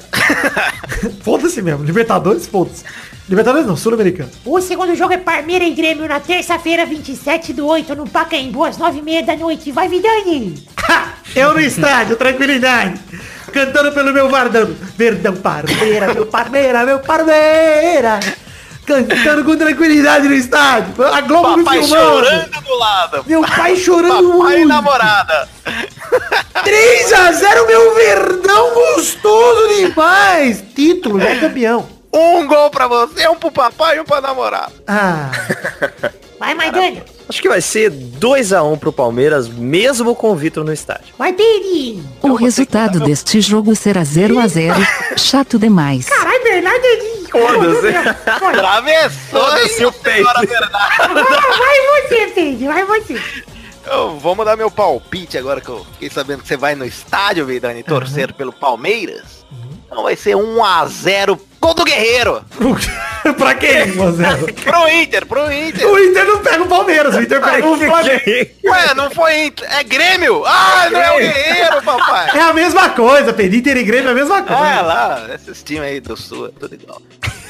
[1.23, 1.85] foda-se mesmo.
[1.85, 2.85] Libertadores, foda-se.
[3.29, 4.31] Libertadores não, Sul-Americano.
[4.45, 8.79] O segundo jogo é Palmeiras e Grêmio na terça-feira, 27 do 8, no Pacaembu, às
[8.79, 9.73] 9h30 da noite.
[9.73, 10.67] Vai, Vidani.
[11.35, 13.01] Eu no estádio, tranquilidade.
[13.53, 14.75] Cantando pelo meu Vardão.
[14.97, 18.21] Verdão, Parmeira, meu Parmeira, meu Parmeira.
[18.87, 20.95] Cantando com tranquilidade no estádio.
[21.05, 22.25] A Globo Papai me filmando.
[22.25, 23.25] chorando do lado.
[23.27, 24.69] Meu pai chorando Papai e muito.
[24.69, 25.49] namorada.
[26.65, 30.63] 3x0, meu Verdão gostoso demais.
[30.75, 31.87] Título, é campeão.
[32.13, 34.73] Um gol pra você, um pro papai e um pra namorada.
[34.87, 35.31] Ah,
[36.39, 37.03] Vai, Maidana.
[37.29, 41.15] Acho que vai ser 2x1 pro Palmeiras, mesmo com o Vitor no estádio.
[41.19, 42.03] Vai, Peri.
[42.23, 44.75] O resultado deste jogo será 0 a 0.
[45.17, 46.07] Chato demais.
[46.07, 46.87] Caralho, Bernardo.
[47.31, 47.93] Foda-se.
[48.57, 50.33] Travessou, Foda-se hein, o peito.
[50.35, 52.67] Vai você, Peri.
[52.67, 53.21] Vai você.
[53.87, 57.47] Eu vou mudar meu palpite agora que eu fiquei sabendo que você vai no estádio,
[57.47, 59.47] Vidani, torcer pelo Palmeiras.
[59.87, 62.45] Então vai ser 1x0 gol do Guerreiro.
[63.37, 64.55] pra quem, 1x0?
[64.63, 65.87] Pro Inter, pro Inter.
[65.87, 68.51] O Inter não pega o Palmeiras, o Inter pega o Flamengo.
[68.65, 70.45] Ué, não foi Inter, é Grêmio.
[70.47, 72.31] Ah, não é o Guerreiro, papai.
[72.37, 73.57] É a mesma coisa, Pedro.
[73.57, 74.63] Inter e Grêmio é a mesma coisa.
[74.63, 77.03] Ah, lá, esses times aí do Sul, é tudo igual.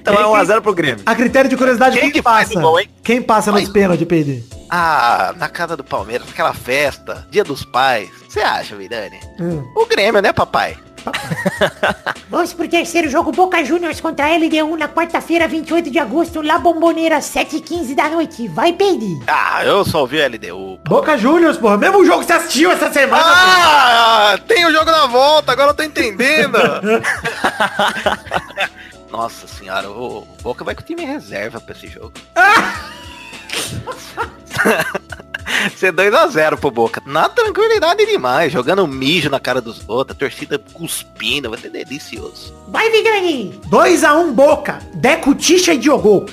[0.00, 1.02] Então é 1x0 pro Grêmio.
[1.04, 2.60] A critério de curiosidade, Quem quem, que passa?
[2.60, 2.88] gol, hein?
[3.02, 3.72] Quem passa nos Vai.
[3.72, 4.40] pênaltis, Pedro?
[4.70, 8.08] Ah, na casa do Palmeiras, aquela festa, dia dos pais.
[8.28, 9.18] Você acha, Vidani?
[9.40, 9.68] Hum.
[9.74, 10.76] O Grêmio, né, papai?
[12.28, 16.58] Vamos pro terceiro jogo Boca Juniors contra a LDU na quarta-feira, 28 de agosto, La
[16.58, 18.48] Bombonera, 7h15 da noite.
[18.48, 19.20] Vai, Peri.
[19.26, 20.78] Ah, eu só ouvi LDU.
[20.84, 21.76] Boca Juniors, porra.
[21.76, 23.24] Mesmo jogo que você assistiu essa semana.
[23.26, 26.58] Ah, tem o jogo na volta, agora eu tô entendendo.
[29.10, 32.12] Nossa senhora, o Boca vai com o time reserva pra esse jogo.
[35.76, 37.02] Ser 2x0 pro Boca.
[37.06, 42.54] Na tranquilidade demais, jogando mijo na cara dos outros, a torcida cuspindo, vai ser delicioso.
[42.68, 43.60] Vai, Vidani.
[43.68, 44.78] 2x1 Boca.
[44.94, 46.26] Deco, Ticha e Diogo.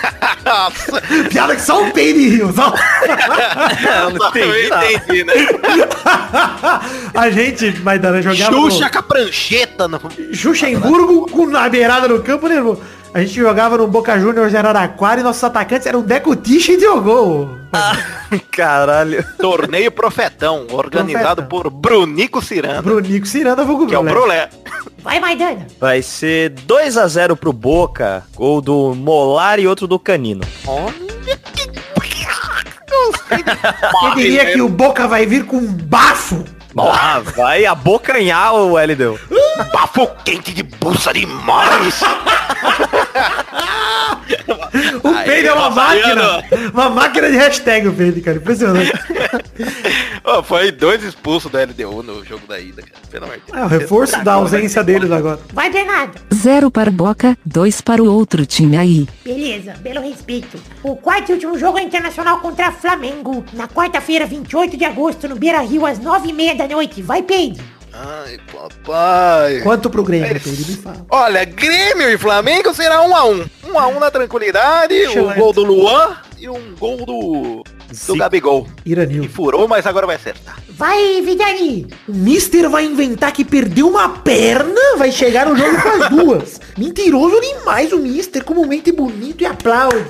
[0.44, 2.52] Nossa, Piada que só o Pedro riu.
[2.52, 2.72] Só...
[4.02, 4.92] Eu não entendi eu nada.
[4.92, 5.34] entendi, né?
[7.14, 10.00] a gente, Maidana, jogava Xuxa no com a prancheta no...
[10.32, 12.56] Xuxemburgo com na beirada do campo, né?
[13.12, 16.76] A gente jogava no Boca Juniors de Araraquara e nossos atacantes eram Deco, Ticha e
[16.76, 17.58] Diogo.
[18.52, 19.24] Caralho.
[19.36, 21.48] Torneio Profetão, organizado Profetão.
[21.48, 24.46] por Brunico Ciranda, Brunico Ciranda, vulgo que é o Brulé.
[24.46, 24.48] Brulé.
[24.98, 25.66] Vai, Maidana.
[25.80, 30.42] Vai ser 2x0 pro Boca, gol do Molar e outro do Canino.
[30.66, 30.92] Olha
[31.52, 31.70] que...
[34.02, 36.44] Eu diria que o Boca vai vir com um bafo.
[36.78, 39.18] Ah, vai abocanhar o LDU.
[39.72, 42.00] Bafo quente de buça demais.
[45.02, 46.44] O Aí, Pedro é uma máquina.
[46.72, 48.36] Uma máquina de hashtag, o Pedro, cara.
[48.36, 48.92] Impressionante.
[50.24, 52.94] Ô, foi dois expulsos da LDU no jogo da ida, cara.
[53.10, 53.58] Pelo amor de Deus.
[53.58, 55.40] É o reforço da ausência deles agora.
[55.52, 56.20] Vai, Bernardo.
[56.32, 59.08] 0 para Boca, 2 para o outro time aí.
[59.24, 60.58] Beleza, belo respeito.
[60.82, 63.44] O quarto e último jogo é internacional contra Flamengo.
[63.52, 67.02] Na quarta-feira, 28 de agosto, no Beira Rio, às 9h30 da noite.
[67.02, 67.62] Vai, Pedro.
[67.92, 69.60] Ai, papai.
[69.62, 70.58] Quanto pro Grêmio, Mas- Pedro?
[70.66, 71.06] Me fala.
[71.10, 73.44] Olha, Grêmio e Flamengo será um a um.
[73.64, 75.18] Um a um na tranquilidade, Excelente.
[75.18, 77.62] um gol do Luan e um gol do,
[78.06, 78.16] do.
[78.16, 78.66] Gabigol.
[78.84, 79.28] Que Iranil.
[79.28, 80.58] furou, mas agora vai acertar.
[80.68, 81.86] Vai, Vidani.
[82.08, 86.60] O Mister vai inventar que perdeu uma perna, vai chegar no jogo com as duas.
[86.78, 90.06] Mentiroso demais o Mister, como mente bonito e aplaude.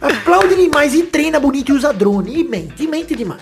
[0.00, 2.40] Aplaude demais e treina bonito e usa drone.
[2.40, 3.40] E mente, e mente demais.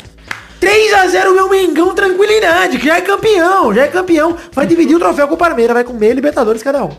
[0.63, 4.39] 3x0 meu Mengão, tranquilidade, que já é campeão, já é campeão.
[4.53, 6.97] Vai dividir o troféu com o Parmeira, vai comer Libertadores cada um.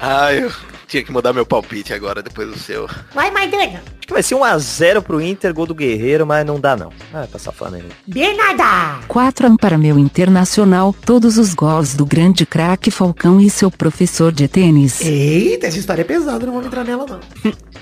[0.00, 0.52] Ah, eu
[0.86, 2.88] tinha que mudar meu palpite agora, depois do seu.
[3.12, 3.82] Vai, Maidana.
[3.98, 6.92] Acho que vai ser 1x0 pro Inter, gol do Guerreiro, mas não dá não.
[7.12, 7.88] Ah, vai passar o Flamengo.
[8.06, 9.04] Bernarda.
[9.08, 13.68] 4 a 1 para meu Internacional, todos os gols do grande craque Falcão e seu
[13.68, 15.00] professor de tênis.
[15.00, 17.20] Eita, essa história é pesada, não vamos entrar nela não.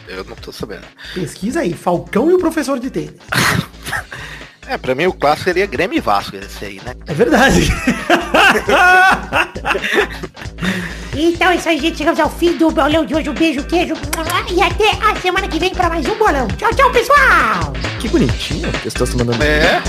[0.08, 0.84] Eu não tô sabendo.
[1.12, 3.12] Pesquisa aí, Falcão e o professor de tênis.
[4.70, 6.94] É, pra mim o clássico seria Grêmio e Vasco esse aí, né?
[7.08, 7.68] É verdade.
[11.12, 11.98] Então é isso aí, gente.
[11.98, 13.28] Chegamos ao fim do bolão de hoje.
[13.28, 13.94] Um beijo, queijo.
[14.50, 16.46] E até a semana que vem para mais um bolão.
[16.56, 17.72] Tchau, tchau, pessoal.
[17.98, 19.42] Que bonitinho que estou mandando.
[19.42, 19.82] É.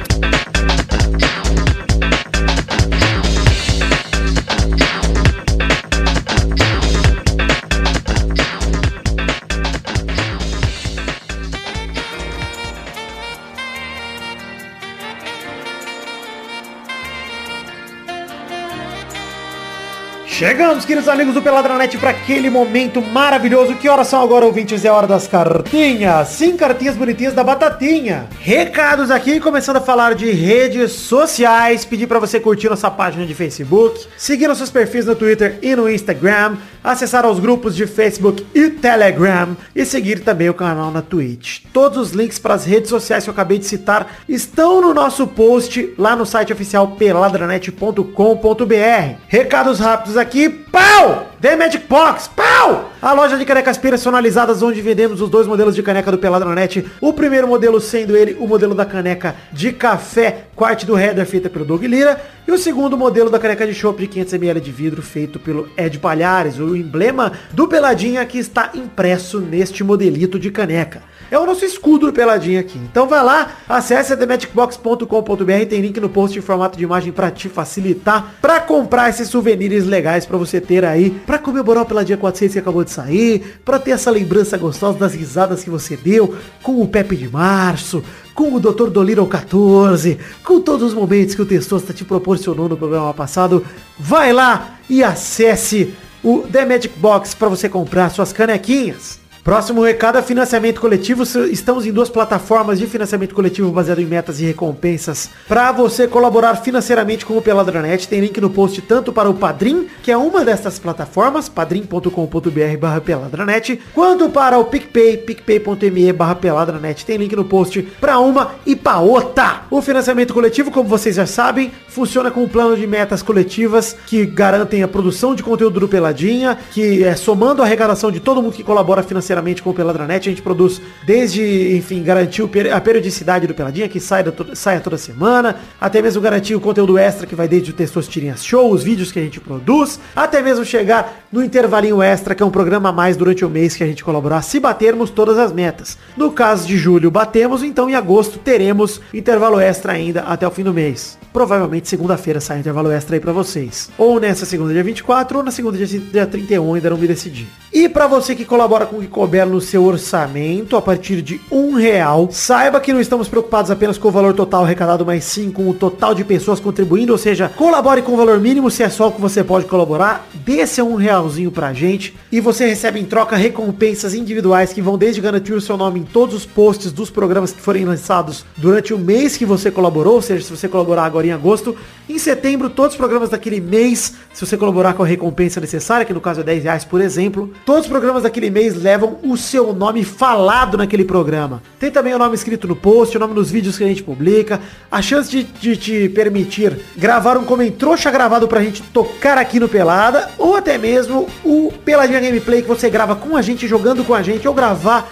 [20.41, 23.75] Chegamos, queridos amigos do Peladranet, para aquele momento maravilhoso.
[23.75, 24.83] Que horas são agora, ouvintes?
[24.83, 26.29] É hora das cartinhas.
[26.29, 28.27] Sim, cartinhas bonitinhas da Batatinha.
[28.39, 31.85] Recados aqui, começando a falar de redes sociais.
[31.85, 35.87] Pedir para você curtir nossa página de Facebook, seguir nossos perfis no Twitter e no
[35.87, 41.65] Instagram, acessar os grupos de Facebook e Telegram e seguir também o canal na Twitch.
[41.71, 45.27] Todos os links para as redes sociais que eu acabei de citar estão no nosso
[45.27, 49.15] post lá no site oficial peladranet.com.br.
[49.27, 50.30] Recados rápidos aqui.
[50.71, 51.27] Pau!
[51.41, 52.89] The Magic Box, pau!
[53.01, 56.85] A loja de canecas personalizadas onde vendemos os dois modelos de caneca do Peladranet.
[57.01, 61.49] O primeiro modelo sendo ele o modelo da caneca de café, quarte do header feita
[61.49, 62.21] pelo Doug Lira.
[62.47, 65.99] E o segundo modelo da caneca de chopp de 500ml de vidro feito pelo Ed
[65.99, 71.01] Palhares, o emblema do Peladinha que está impresso neste modelito de caneca.
[71.31, 72.21] É o nosso escudo do
[72.59, 72.77] aqui.
[72.77, 77.47] Então vai lá, acesse thematicbox.com.br, tem link no post em formato de imagem para te
[77.47, 82.51] facilitar, para comprar esses souvenirs legais para você ter aí, para comemorar o Peladinha 400
[82.51, 86.81] que acabou de sair, para ter essa lembrança gostosa das risadas que você deu com
[86.81, 88.03] o Pepe de Março,
[88.35, 88.89] com o Dr.
[88.89, 93.65] Dolittle 14, com todos os momentos que o Testosta te proporcionou no programa passado.
[93.97, 99.20] Vai lá e acesse o The Magic Box para você comprar suas canequinhas.
[99.43, 101.23] Próximo recado é financiamento coletivo.
[101.23, 105.31] Estamos em duas plataformas de financiamento coletivo baseado em metas e recompensas.
[105.47, 109.87] Para você colaborar financeiramente com o Peladranet, tem link no post tanto para o Padrim,
[110.03, 117.03] que é uma dessas plataformas, padrim.com.br barra peladranet, quanto para o PicPay, picpay.me barra peladranet.
[117.03, 119.63] Tem link no post para uma e para outra.
[119.71, 124.23] O financiamento coletivo, como vocês já sabem, funciona com um plano de metas coletivas que
[124.23, 128.53] garantem a produção de conteúdo do Peladinha, que é somando a arrecadação de todo mundo
[128.53, 130.27] que colabora financeiramente financeiramente com o Peladranet.
[130.27, 134.23] A gente produz desde, enfim, garantir a periodicidade do Peladinha, que sai,
[134.53, 138.43] sai toda semana, até mesmo garantir o conteúdo extra que vai desde o Testos Tirinhas
[138.43, 142.45] Show, os vídeos que a gente produz, até mesmo chegar no intervalinho extra, que é
[142.45, 145.51] um programa a mais durante o mês que a gente colaborar, se batermos todas as
[145.51, 145.97] metas.
[146.17, 150.63] No caso de julho, batemos, então em agosto teremos intervalo extra ainda até o fim
[150.63, 151.17] do mês.
[151.31, 153.89] Provavelmente segunda-feira sai intervalo extra aí pra vocês.
[153.97, 157.47] Ou nessa segunda dia 24, ou na segunda dia, dia 31, ainda não me decidi.
[157.71, 161.75] E para você que colabora com o couber no seu orçamento, a partir de um
[161.75, 165.69] real, saiba que não estamos preocupados apenas com o valor total arrecadado, mas sim com
[165.69, 169.09] o total de pessoas contribuindo, ou seja, colabore com o valor mínimo, se é só
[169.09, 173.05] o que você pode colaborar, dê seu um realzinho pra gente, e você recebe em
[173.05, 177.11] troca recompensas individuais que vão desde garantir o seu nome em todos os posts dos
[177.11, 181.03] programas que forem lançados durante o mês que você colaborou, ou seja, se você colaborar
[181.03, 181.77] agora em agosto,
[182.09, 186.13] em setembro, todos os programas daquele mês, se você colaborar com a recompensa necessária, que
[186.13, 189.73] no caso é 10 reais, por exemplo, todos os programas daquele mês levam o seu
[189.73, 191.61] nome falado naquele programa.
[191.79, 194.59] Tem também o nome escrito no post, o nome nos vídeos que a gente publica,
[194.91, 199.59] a chance de, de te permitir gravar um comentário trouxa gravado pra gente tocar aqui
[199.59, 204.03] no Pelada, ou até mesmo o Peladinha Gameplay que você grava com a gente, jogando
[204.03, 205.11] com a gente, ou gravar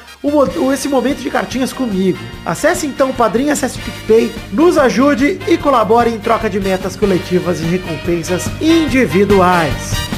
[0.73, 2.19] esse momento de cartinhas comigo.
[2.45, 6.95] Acesse então o Padrinho, acesse o PicPay, nos ajude e colabore em troca de metas
[6.95, 10.08] coletivas e recompensas individuais.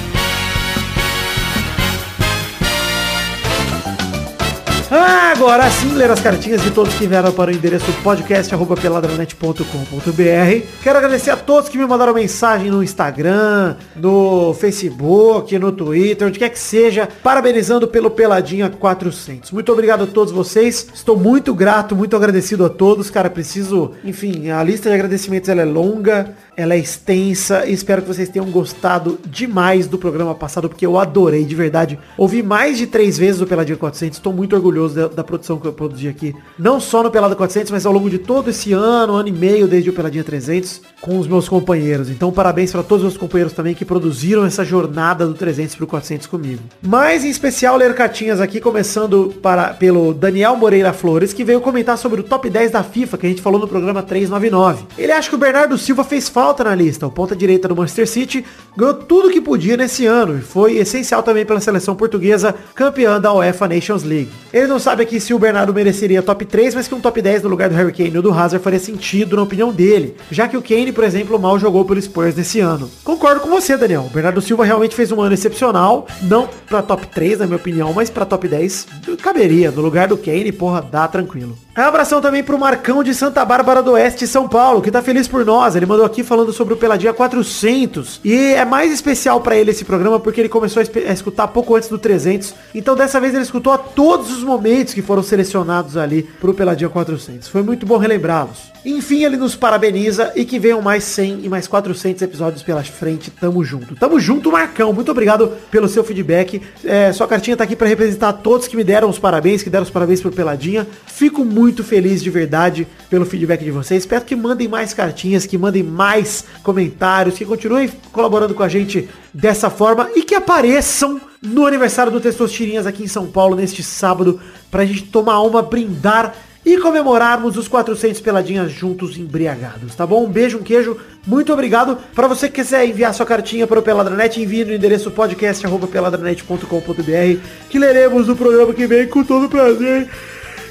[4.93, 10.67] Agora sim, ler as cartinhas de todos que vieram para o endereço podcast.peladranet.com.br.
[10.83, 16.37] Quero agradecer a todos que me mandaram mensagem no Instagram, no Facebook, no Twitter, onde
[16.37, 19.51] quer que seja, parabenizando pelo Peladinha 400.
[19.51, 20.85] Muito obrigado a todos vocês.
[20.93, 23.09] Estou muito grato, muito agradecido a todos.
[23.09, 28.09] Cara, preciso, enfim, a lista de agradecimentos ela é longa, ela é extensa espero que
[28.09, 31.97] vocês tenham gostado demais do programa passado, porque eu adorei, de verdade.
[32.17, 35.67] Ouvi mais de três vezes o Peladinha 400, estou muito orgulhoso da, da, produção que
[35.67, 36.35] eu produzi aqui.
[36.57, 39.67] Não só no Pelada 400, mas ao longo de todo esse ano, ano e meio,
[39.67, 42.09] desde o Peladinha 300, com os meus companheiros.
[42.09, 45.87] Então parabéns para todos os meus companheiros também que produziram essa jornada do 300 pro
[45.87, 46.61] 400 comigo.
[46.81, 51.97] Mas em especial ler cartinhas aqui, começando para, pelo Daniel Moreira Flores, que veio comentar
[51.97, 54.85] sobre o top 10 da FIFA, que a gente falou no programa 399.
[54.97, 57.07] Ele acha que o Bernardo Silva fez falta na lista.
[57.07, 61.23] O ponta direita do Manchester City ganhou tudo que podia nesse ano e foi essencial
[61.23, 64.29] também pela seleção portuguesa campeã da UEFA Nations League.
[64.53, 67.43] Ele não sabe aqui se o Bernardo mereceria top 3, mas que um top 10
[67.43, 70.55] no lugar do Harry Kane ou do Hazard faria sentido na opinião dele, já que
[70.55, 72.89] o Kane, por exemplo, mal jogou pelo Spurs nesse ano.
[73.03, 74.05] Concordo com você, Daniel.
[74.09, 77.91] O Bernardo Silva realmente fez um ano excepcional, não pra top 3, na minha opinião,
[77.93, 78.87] mas pra top 10
[79.21, 79.71] caberia.
[79.71, 81.57] No lugar do Kane, porra, dá tranquilo.
[81.77, 85.25] Um abração também pro Marcão de Santa Bárbara do Oeste, São Paulo, que tá feliz
[85.25, 85.73] por nós.
[85.73, 88.19] Ele mandou aqui falando sobre o Peladinha 400.
[88.25, 91.87] E é mais especial pra ele esse programa porque ele começou a, escutar pouco antes
[91.87, 92.53] do 300.
[92.75, 96.89] Então dessa vez ele escutou a todos os momentos que foram selecionados ali pro Peladinha
[96.89, 97.47] 400.
[97.47, 98.69] Foi muito bom relembrá-los.
[98.83, 103.31] Enfim, ele nos parabeniza e que venham mais 100 e mais 400 episódios pela frente.
[103.31, 103.95] Tamo junto.
[103.95, 104.91] Tamo junto, Marcão.
[104.91, 106.61] Muito obrigado pelo seu feedback.
[106.83, 109.83] É, sua cartinha tá aqui pra representar todos que me deram os parabéns, que deram
[109.83, 110.87] os parabéns pro Peladinha.
[111.05, 114.03] Fico muito feliz de verdade pelo feedback de vocês.
[114.03, 119.07] Espero que mandem mais cartinhas, que mandem mais comentários, que continuem colaborando com a gente
[119.33, 124.39] dessa forma e que apareçam no aniversário do Testosterinhas aqui em São Paulo neste sábado
[124.69, 126.33] pra gente tomar uma, brindar
[126.65, 130.25] e comemorarmos os 400 peladinhas juntos embriagados, tá bom?
[130.25, 130.95] Um beijo, um queijo,
[131.25, 131.97] muito obrigado.
[132.13, 137.39] Para você que quiser enviar sua cartinha para o Peladranet, envie no endereço podcast@peladranet.com.br
[137.69, 140.07] que leremos no programa que vem com todo prazer.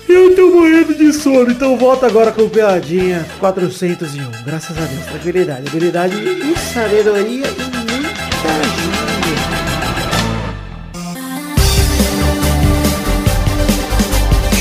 [0.09, 4.44] Eu tô morrendo de sono, então volta agora com o Peladinha 401.
[4.44, 9.11] Graças a Deus, tranquilidade, habilidade e sabedoria e muita ajuda.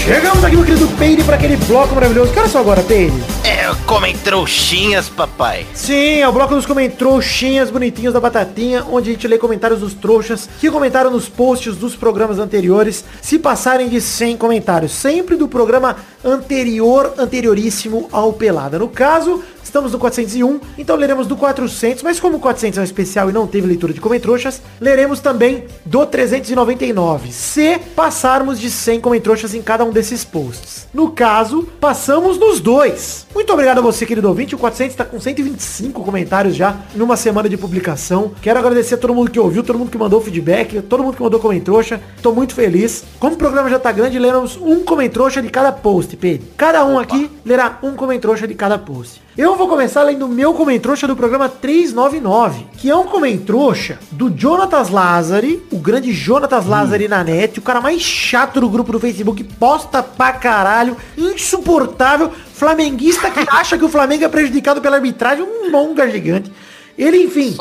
[0.06, 2.34] Chegamos aqui, meu querido Peide, para aquele bloco maravilhoso.
[2.34, 3.39] Que só agora, Peide?
[3.86, 5.66] Comem trouxinhas, papai.
[5.74, 9.94] Sim, é o bloco dos comentários bonitinhos da Batatinha, onde a gente lê comentários dos
[9.94, 14.92] trouxas que comentaram nos posts dos programas anteriores, se passarem de 100 comentários.
[14.92, 18.80] Sempre do programa anterior, anterioríssimo ao Pelada.
[18.80, 22.84] No caso, estamos no 401, então leremos do 400, mas como o 400 é um
[22.84, 29.00] especial e não teve leitura de comentroxas, leremos também do 399, se passarmos de 100
[29.00, 30.88] comentroxas em cada um desses posts.
[30.94, 33.28] No caso, passamos nos dois.
[33.34, 34.56] Muito obrigado a você, querido ouvinte.
[34.56, 38.32] O 400 está com 125 comentários já numa semana de publicação.
[38.42, 41.22] Quero agradecer a todo mundo que ouviu, todo mundo que mandou feedback, todo mundo que
[41.22, 42.02] mandou comentrouxa.
[42.24, 43.04] Tô muito feliz.
[43.20, 46.48] Como o programa já tá grande, leremos um comentrouxa de cada post, Pedro.
[46.58, 49.22] Cada um aqui lerá um comentrouxa de cada post.
[49.38, 54.34] Eu vou começar lendo o meu comentrouxa do programa 399, que é um comentrouxa do
[54.36, 59.00] Jonatas Lazari, o grande Jonatas Lazari na net, o cara mais chato do grupo do
[59.00, 65.46] Facebook, posta pra caralho, insuportável, flamenguista que acha que o Flamengo é prejudicado pela arbitragem,
[65.46, 66.52] um longa gigante.
[66.98, 67.56] Ele, enfim,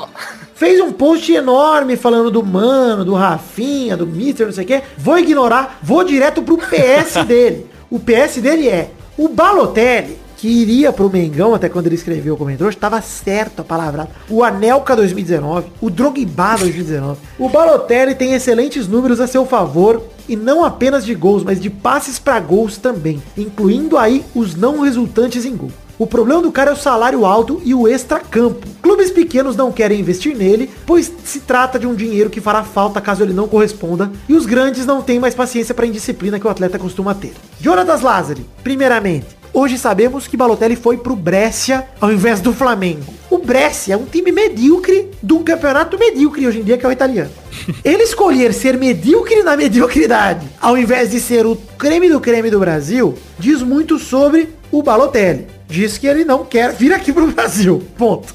[0.57, 4.83] fez um post enorme falando do Mano, do Rafinha, do Mister, não sei o quê.
[4.97, 7.66] Vou ignorar, vou direto pro PS dele.
[7.89, 12.36] O PS dele é o Balotelli, que iria pro Mengão até quando ele escreveu o
[12.36, 14.09] comentário, estava certo a palavra.
[14.30, 17.18] O Anelka 2019, o Drogba 2019.
[17.39, 21.68] O Balotelli tem excelentes números a seu favor e não apenas de gols, mas de
[21.68, 25.72] passes para gols também, incluindo aí os não resultantes em gol.
[25.99, 28.64] O problema do cara é o salário alto e o extra-campo.
[28.80, 33.01] Clubes pequenos não querem investir nele, pois se trata de um dinheiro que fará falta
[33.01, 36.47] caso ele não corresponda, e os grandes não têm mais paciência para a indisciplina que
[36.47, 37.32] o atleta costuma ter.
[37.61, 43.13] Jonatas Lázari, primeiramente, hoje sabemos que Balotelli foi pro Brescia ao invés do Flamengo.
[43.31, 46.89] O Brescia é um time medíocre de um campeonato medíocre hoje em dia, que é
[46.89, 47.31] o italiano.
[47.85, 52.59] Ele escolher ser medíocre na mediocridade, ao invés de ser o creme do creme do
[52.59, 55.58] Brasil, diz muito sobre o Balotelli.
[55.69, 57.83] Diz que ele não quer vir aqui pro Brasil.
[57.97, 58.35] Ponto.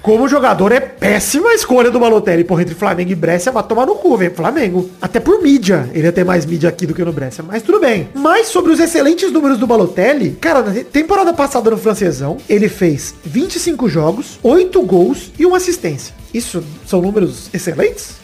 [0.00, 2.42] Como jogador, é péssima a escolha do Balotelli.
[2.42, 4.34] Porra, entre Flamengo e Brescia, vai tomar no cu, velho.
[4.34, 4.90] Flamengo.
[5.00, 5.88] Até por mídia.
[5.92, 7.44] Ele ia ter mais mídia aqui do que no Brescia.
[7.46, 8.08] Mas tudo bem.
[8.14, 13.14] Mas sobre os excelentes números do Balotelli, cara, na temporada passada no francesão, ele fez
[13.24, 16.14] 25 jogos, 8 gols e uma assistência.
[16.32, 18.16] Isso são números excelentes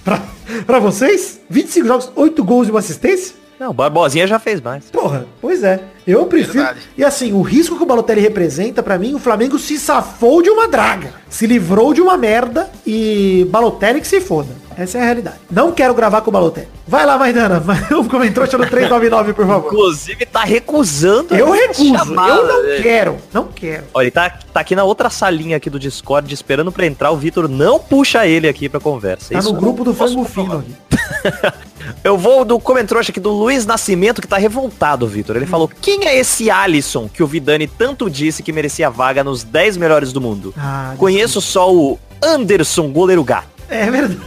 [0.67, 1.39] pra vocês?
[1.51, 3.37] 25 jogos, 8 gols e uma assistência?
[3.59, 4.85] Não, o Barbosinha já fez mais.
[4.91, 5.81] Porra, pois é.
[6.07, 6.55] Eu prefiro.
[6.55, 6.81] Verdade.
[6.97, 10.49] E assim, o risco que o Balotelli representa, pra mim, o Flamengo se safou de
[10.49, 11.13] uma draga.
[11.29, 14.49] Se livrou de uma merda e Balotelli que se foda.
[14.77, 15.37] Essa é a realidade.
[15.51, 16.69] Não quero gravar com o Balotelli.
[16.87, 17.61] Vai lá, Maidana.
[17.91, 19.67] Um comentário no 399, por favor.
[19.73, 21.35] Inclusive, tá recusando.
[21.35, 21.99] Eu recuso.
[21.99, 22.83] chamada, Eu não velho.
[22.83, 23.17] quero.
[23.33, 23.85] Não quero.
[23.93, 27.11] Olha, ele tá, tá aqui na outra salinha aqui do Discord, esperando pra entrar.
[27.11, 29.33] O Vitor não puxa ele aqui pra conversa.
[29.33, 30.25] Tá Isso no grupo do comprovar.
[30.27, 30.75] Fino aqui.
[32.05, 35.37] Eu vou do comentrouxa aqui do Luiz Nascimento, que tá revoltado, Vitor.
[35.37, 39.43] Ele falou, quem é esse Alisson que o Vidani tanto disse que merecia vaga nos
[39.43, 40.53] 10 melhores do mundo?
[40.57, 43.49] Ah, Conheço só o Anderson, goleiro gato.
[43.69, 44.21] É verdade.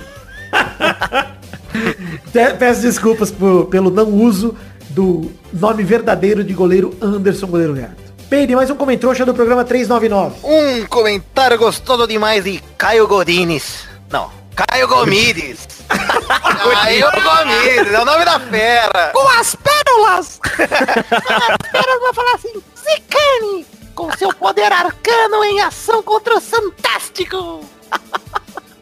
[2.34, 4.55] Pe- Peço desculpas por- pelo não uso
[4.89, 8.01] do nome verdadeiro de goleiro Anderson Goleiro Gato.
[8.29, 10.36] Peide, mais um comentrouxa do programa 399.
[10.43, 13.84] Um comentário gostoso demais de Caio Godines.
[14.09, 15.67] Não, Caio Gomides.
[15.87, 19.11] Caio Gomides, é o nome da fera.
[19.13, 20.39] Com as pérolas!
[20.47, 23.65] as pérolas vão falar assim, Zicane!
[23.95, 27.65] Com seu poder arcano em ação contra o Fantástico!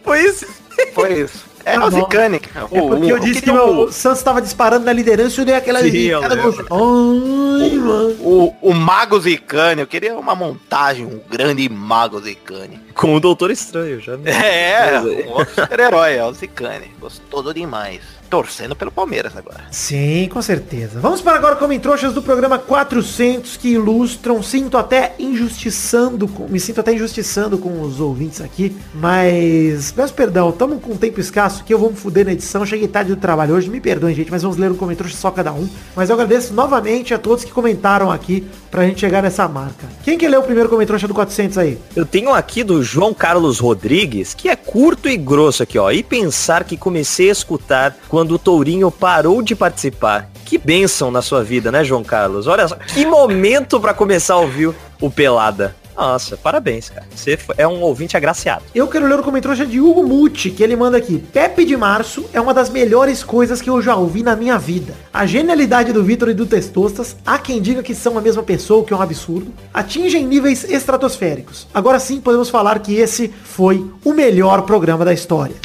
[0.04, 0.48] Foi isso?
[0.94, 1.49] Foi isso.
[1.66, 2.00] É Tá o bom.
[2.00, 2.40] Zicane.
[2.40, 2.68] cara.
[2.72, 5.42] É O- porque o- eu disse que queria o Santos tava disparando na liderança e
[5.42, 6.22] eu dei aquela Sim, eu.
[6.22, 8.16] Ai, mano.
[8.22, 12.80] O, o Mago Zicane, eu queria uma montagem, um grande Mago Zicane.
[12.94, 14.14] Com o Doutor Estranho, já.
[14.26, 16.92] É, um outro super-herói, é o Zicane.
[17.00, 18.02] Gostoso demais.
[18.30, 19.64] Torcendo pelo Palmeiras agora.
[19.72, 21.00] Sim, com certeza.
[21.00, 26.60] Vamos para agora como trouxas do programa 400 que ilustram, sinto até injustiçando, com, me
[26.60, 31.64] sinto até injustiçando com os ouvintes aqui, mas peço perdão, estamos com um tempo escasso
[31.64, 34.30] que eu vou me fuder na edição, cheguei tarde do trabalho hoje, me perdoem gente,
[34.30, 37.52] mas vamos ler um comentário só cada um, mas eu agradeço novamente a todos que
[37.52, 39.88] comentaram aqui pra gente chegar nessa marca.
[40.04, 41.78] Quem que leu o primeiro comentário do 400 aí?
[41.96, 45.92] Eu tenho aqui do João Carlos Rodrigues, que é curto e grosso aqui, ó.
[45.92, 50.30] E pensar que comecei a escutar quando o Tourinho parou de participar.
[50.46, 52.48] Que bênção na sua vida, né, João Carlos?
[52.48, 55.76] Olha só, que momento pra começar a ouvir o Pelada.
[56.00, 57.06] Nossa, parabéns, cara.
[57.14, 58.64] Você é um ouvinte agraciado.
[58.74, 61.20] Eu quero ler o comentário de Hugo Muti, que ele manda aqui.
[61.20, 64.94] Pepe de Março é uma das melhores coisas que eu já ouvi na minha vida.
[65.14, 68.80] A genialidade do Vitor e do Testostas, há quem diga que são a mesma pessoa,
[68.80, 71.68] o que é um absurdo, atingem níveis estratosféricos.
[71.74, 75.56] Agora sim podemos falar que esse foi o melhor programa da história.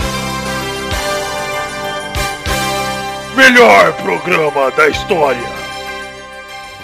[3.36, 5.64] Melhor programa da história.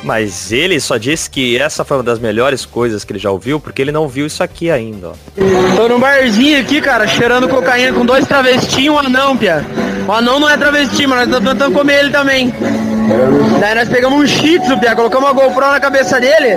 [0.02, 3.60] Mas ele só disse que essa foi uma das melhores coisas que ele já ouviu,
[3.60, 5.12] porque ele não viu isso aqui ainda, ó.
[5.76, 9.64] Tô num barzinho aqui, cara, cheirando cocaína com dois travestis e um anão, pia.
[10.08, 12.52] O anão não é travesti, mas nós estamos tentando comer ele também.
[13.60, 16.56] Daí nós pegamos um shih tzu, pia, colocamos uma GoPro na cabeça dele.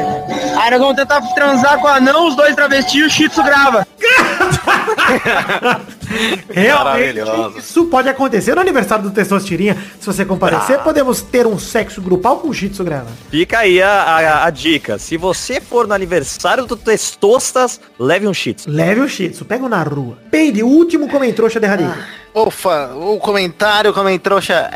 [0.55, 3.43] Aí nós vamos tentar transar com o anão, os dois travestis e o shih tzu
[3.43, 3.85] grava.
[6.49, 7.57] Realmente, Maravilhoso.
[7.57, 9.75] isso pode acontecer no aniversário do Testosterinha.
[9.99, 10.83] Se você comparecer, Ah.
[10.83, 13.07] podemos ter um sexo grupal com o Shih Tzu grava.
[13.29, 14.97] Fica aí a, a- a dica.
[14.99, 18.69] Se você for no aniversário do Testostas, leve um shih tzu.
[18.69, 20.17] Leve o Shih Tzu, pega na rua.
[20.29, 21.97] Peide, o último comentrouxa de Radica.
[22.35, 24.67] Ufa, o comentário comentrouxa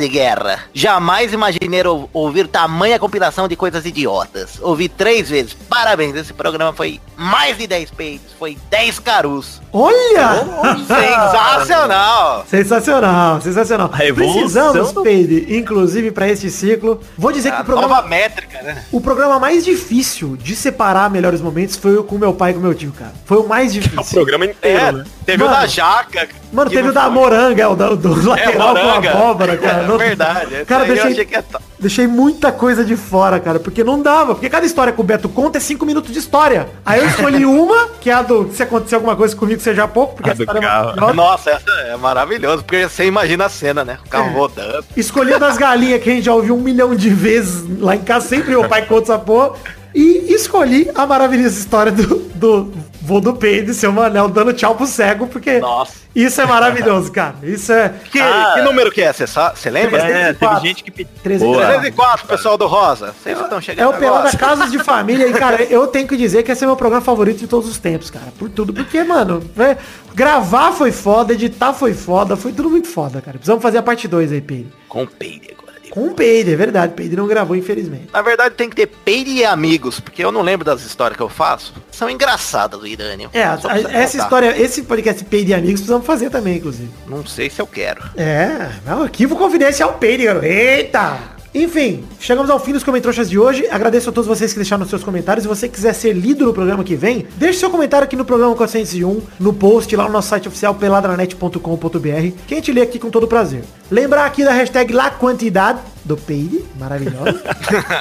[0.00, 0.60] de Guerra.
[0.72, 4.58] Jamais imaginei ou- ouvir tamanha compilação de coisas idiotas.
[4.62, 5.52] Ouvi três vezes.
[5.68, 9.60] Parabéns, esse programa foi mais de 10 peitos, foi 10 carus.
[9.72, 10.44] Olha!
[10.86, 12.44] Sensacional!
[12.48, 13.88] Sensacional, sensacional.
[14.14, 17.00] Precisamos, do- Peide, inclusive para este ciclo.
[17.16, 18.84] Vou dizer que A o programa, nova métrica, né?
[18.92, 22.60] o programa mais difícil de separar melhores momentos foi o com meu pai e com
[22.60, 23.12] meu tio, cara.
[23.24, 24.04] Foi o mais difícil.
[24.12, 24.92] programa É,
[25.24, 25.56] teve Mano.
[25.56, 26.28] o da jaca.
[26.52, 27.10] Mano, que teve o da foi.
[27.12, 29.10] moranga, o do, do lateral com moranga.
[29.10, 29.82] a abóbora, cara.
[29.82, 30.64] É Não- verdade.
[30.66, 33.84] Cara, aí eu deixei, achei que ia tá- deixei muita coisa de fora, cara, porque
[33.84, 34.34] não dava.
[34.34, 36.68] Porque cada história que o Beto conta é cinco minutos de história.
[36.86, 40.14] Aí eu escolhi uma, que é a do se acontecer alguma coisa comigo seja pouco,
[40.14, 40.84] porque A a do história é carro.
[40.86, 41.12] maravilhosa.
[41.14, 43.98] Nossa, essa é maravilhoso, porque você imagina a cena, né?
[44.06, 44.32] O carro É.
[44.32, 44.84] rodando.
[44.96, 48.00] Escolhi a das galinhas que a gente já ouviu um milhão de vezes lá em
[48.00, 49.52] casa, sempre meu pai conta essa porra.
[49.94, 52.72] E escolhi a maravilhosa história do, do
[53.02, 55.92] vô do Pedro e seu Manel dando tchau pro cego, porque Nossa.
[56.14, 57.34] isso é maravilhoso, cara.
[57.42, 57.92] Isso é...
[58.10, 58.52] Que, Ah.
[58.54, 59.12] que número que é?
[59.12, 60.00] Você lembra?
[60.02, 60.66] É, teve 304.
[60.66, 61.12] gente que pediu.
[61.22, 61.68] 304.
[61.80, 63.14] 304, pessoal do Rosa.
[63.22, 64.36] Vocês estão É chegando o Pelada agora.
[64.38, 67.38] Casas de Família e, cara, eu tenho que dizer que esse é meu programa favorito
[67.38, 68.32] de todos os tempos, cara.
[68.38, 68.72] Por tudo.
[68.72, 69.76] Porque, mano, é,
[70.14, 73.38] gravar foi foda, editar foi foda, foi tudo muito foda, cara.
[73.38, 74.72] Precisamos fazer a parte 2 aí, Peide.
[74.88, 75.51] Com peide.
[75.92, 76.94] Com o Peide, é verdade.
[76.94, 78.08] Peide não gravou, infelizmente.
[78.10, 81.22] Na verdade tem que ter peide e amigos, porque eu não lembro das histórias que
[81.22, 81.74] eu faço.
[81.90, 83.28] São engraçadas do Irânio.
[83.34, 83.58] É, a-
[83.92, 86.90] essa história, esse podcast Peide e Amigos precisamos fazer também, inclusive.
[87.06, 88.02] Não sei se eu quero.
[88.16, 90.22] É, um arquivo confidencial Peide.
[90.42, 91.18] Eita!
[91.54, 93.66] Enfim, chegamos ao fim dos comentários de hoje.
[93.70, 95.42] Agradeço a todos vocês que deixaram seus comentários.
[95.42, 98.54] Se você quiser ser lido no programa que vem, deixe seu comentário aqui no programa
[98.54, 103.10] 401, no post lá no nosso site oficial peladranet.com.br, que a gente lê aqui com
[103.10, 103.64] todo prazer.
[103.90, 107.42] Lembrar aqui da hashtag La Quantidade do Peide, maravilhosa.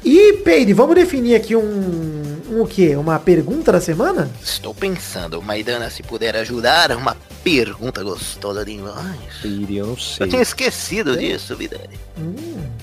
[0.03, 2.95] e Peide, vamos definir aqui um, um o quê?
[2.95, 4.29] Uma pergunta da semana?
[4.43, 9.19] Estou pensando, Maidana, se puder ajudar, uma pergunta gostosa demais.
[9.43, 10.25] Eu não sei.
[10.25, 11.99] Eu tinha esquecido disso, Vidani.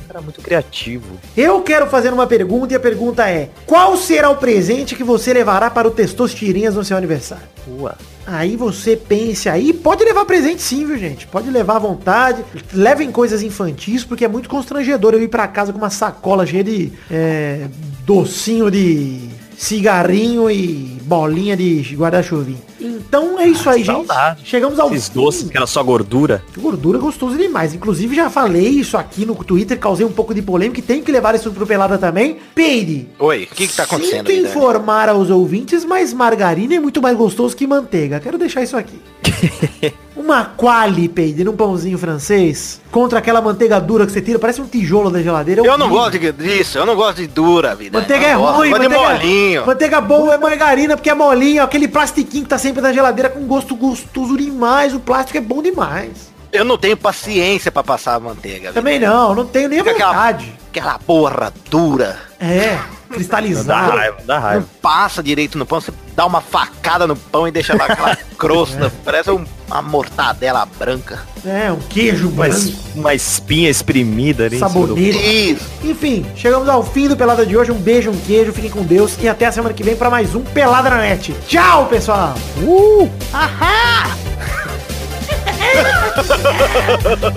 [0.08, 1.18] Era muito criativo.
[1.36, 5.32] Eu quero fazer uma pergunta e a pergunta é: qual será o presente que você
[5.32, 7.48] levará para o Testosterinhas no seu aniversário?
[7.66, 7.96] Ua.
[8.30, 11.26] Aí você pense aí, pode levar presente sim, viu gente?
[11.26, 12.44] Pode levar à vontade.
[12.74, 16.62] Levem coisas infantis, porque é muito constrangedor eu ir pra casa com uma sacola cheia
[16.62, 17.68] de é,
[18.04, 22.67] docinho de cigarrinho e bolinha de guarda-chuvinho.
[22.80, 24.08] Então é isso aí, gente.
[24.44, 25.14] Chegamos ao Esses fim.
[25.14, 26.42] doces que era só gordura.
[26.56, 27.74] Gordura é gostoso demais.
[27.74, 31.10] Inclusive já falei isso aqui no Twitter, causei um pouco de polêmica e tem que
[31.12, 32.38] levar isso pro Pelada também.
[32.54, 33.08] Peide.
[33.18, 37.16] Oi, o que que tá acontecendo, Sinto informar aos ouvintes, mas margarina é muito mais
[37.16, 38.20] gostoso que manteiga.
[38.20, 39.00] Quero deixar isso aqui.
[40.18, 45.10] uma qualipede num pãozinho francês contra aquela manteiga dura que você tira, parece um tijolo
[45.10, 45.62] da geladeira.
[45.62, 48.00] é Eu não gosto disso, eu não gosto de dura, vida.
[48.00, 49.66] Manteiga é gosto, ruim, manteiga, molinho.
[49.66, 53.40] manteiga boa é margarina, porque é molinho, aquele plastiquinho que tá sempre na geladeira com
[53.46, 56.28] gosto gostoso demais, o plástico é bom demais.
[56.50, 58.68] Eu não tenho paciência pra passar a manteiga.
[58.68, 58.72] vida.
[58.72, 60.52] Também não, não tenho nem Fica aquela, vontade.
[60.70, 62.18] aquela porra dura.
[62.40, 63.96] É, Dá cristalizado.
[63.96, 64.66] raiva, dá Não raiva.
[64.82, 68.92] passa direito no pão, você dá uma facada no pão e deixa lá aquela crosta.
[69.04, 71.20] Parece um- uma mortadela branca.
[71.46, 75.18] É, um queijo Mas branco, uma espinha espremida ali sabonete.
[75.52, 75.64] Isso.
[75.84, 77.70] Enfim, chegamos ao fim do Pelada de hoje.
[77.70, 80.34] Um beijo, um queijo, fiquem com Deus e até a semana que vem pra mais
[80.34, 81.34] um Pelada na Net.
[81.46, 82.34] Tchau, pessoal!
[82.62, 83.08] Uh!
[83.32, 84.10] Ahá!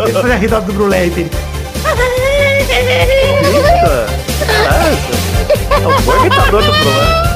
[0.08, 1.06] Eu fazer a risada do Brulé.
[1.06, 1.38] Eita!
[4.46, 5.21] Caraca.
[5.50, 7.32] É um bom imitador do problema.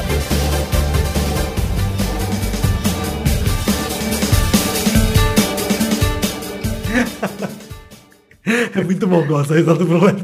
[8.76, 10.16] É muito bom, gosto da risada do Brulé.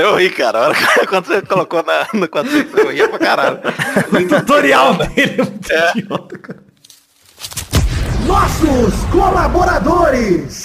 [0.00, 0.72] Eu ri, cara.
[1.08, 3.58] Quando você colocou na, no quadro, eu ria pra caralho.
[4.10, 6.64] O tutorial dele é muito idiota, cara.
[8.26, 10.64] Nossos colaboradores!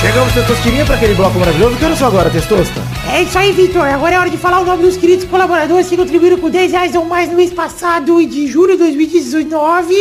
[0.00, 1.76] Chegamos, Testosterinha, para aquele bloco maravilhoso.
[1.76, 2.80] Que horas são agora, Testosta?
[3.12, 3.82] É isso aí, Vitor.
[3.82, 6.94] Agora é hora de falar o nome dos queridos colaboradores que contribuíram com 10 reais
[6.94, 9.94] ou mais no mês passado e de julho de 2019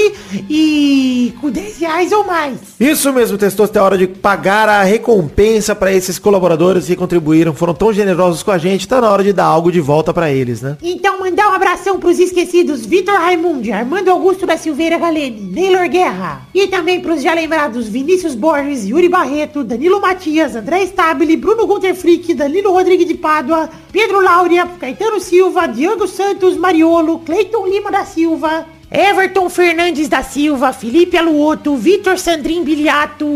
[0.50, 2.58] e com 10 reais ou mais.
[2.80, 7.74] Isso mesmo, Testosta, é hora de pagar a recompensa para esses colaboradores que contribuíram, foram
[7.74, 10.62] tão generosos com a gente, tá na hora de dar algo de volta para eles,
[10.62, 10.78] né?
[10.84, 16.42] Então mandar um abração pros esquecidos Vitor Raimundi, Armando Augusto da Silveira Galene, Neylor Guerra.
[16.54, 21.96] E também pros já lembrados Vinícius Borges, Yuri Barreto, Danilo Matias, André Stabile, Bruno Gunter
[21.96, 28.06] Frick, Danilo Rodrigues de Pádua, Pedro Laura, Caetano Silva, Diego Santos Mariolo, Cleiton Lima da
[28.06, 28.66] Silva,
[28.96, 33.28] Everton Fernandes da Silva, Felipe Aluoto, Vitor Sandrin Biliato,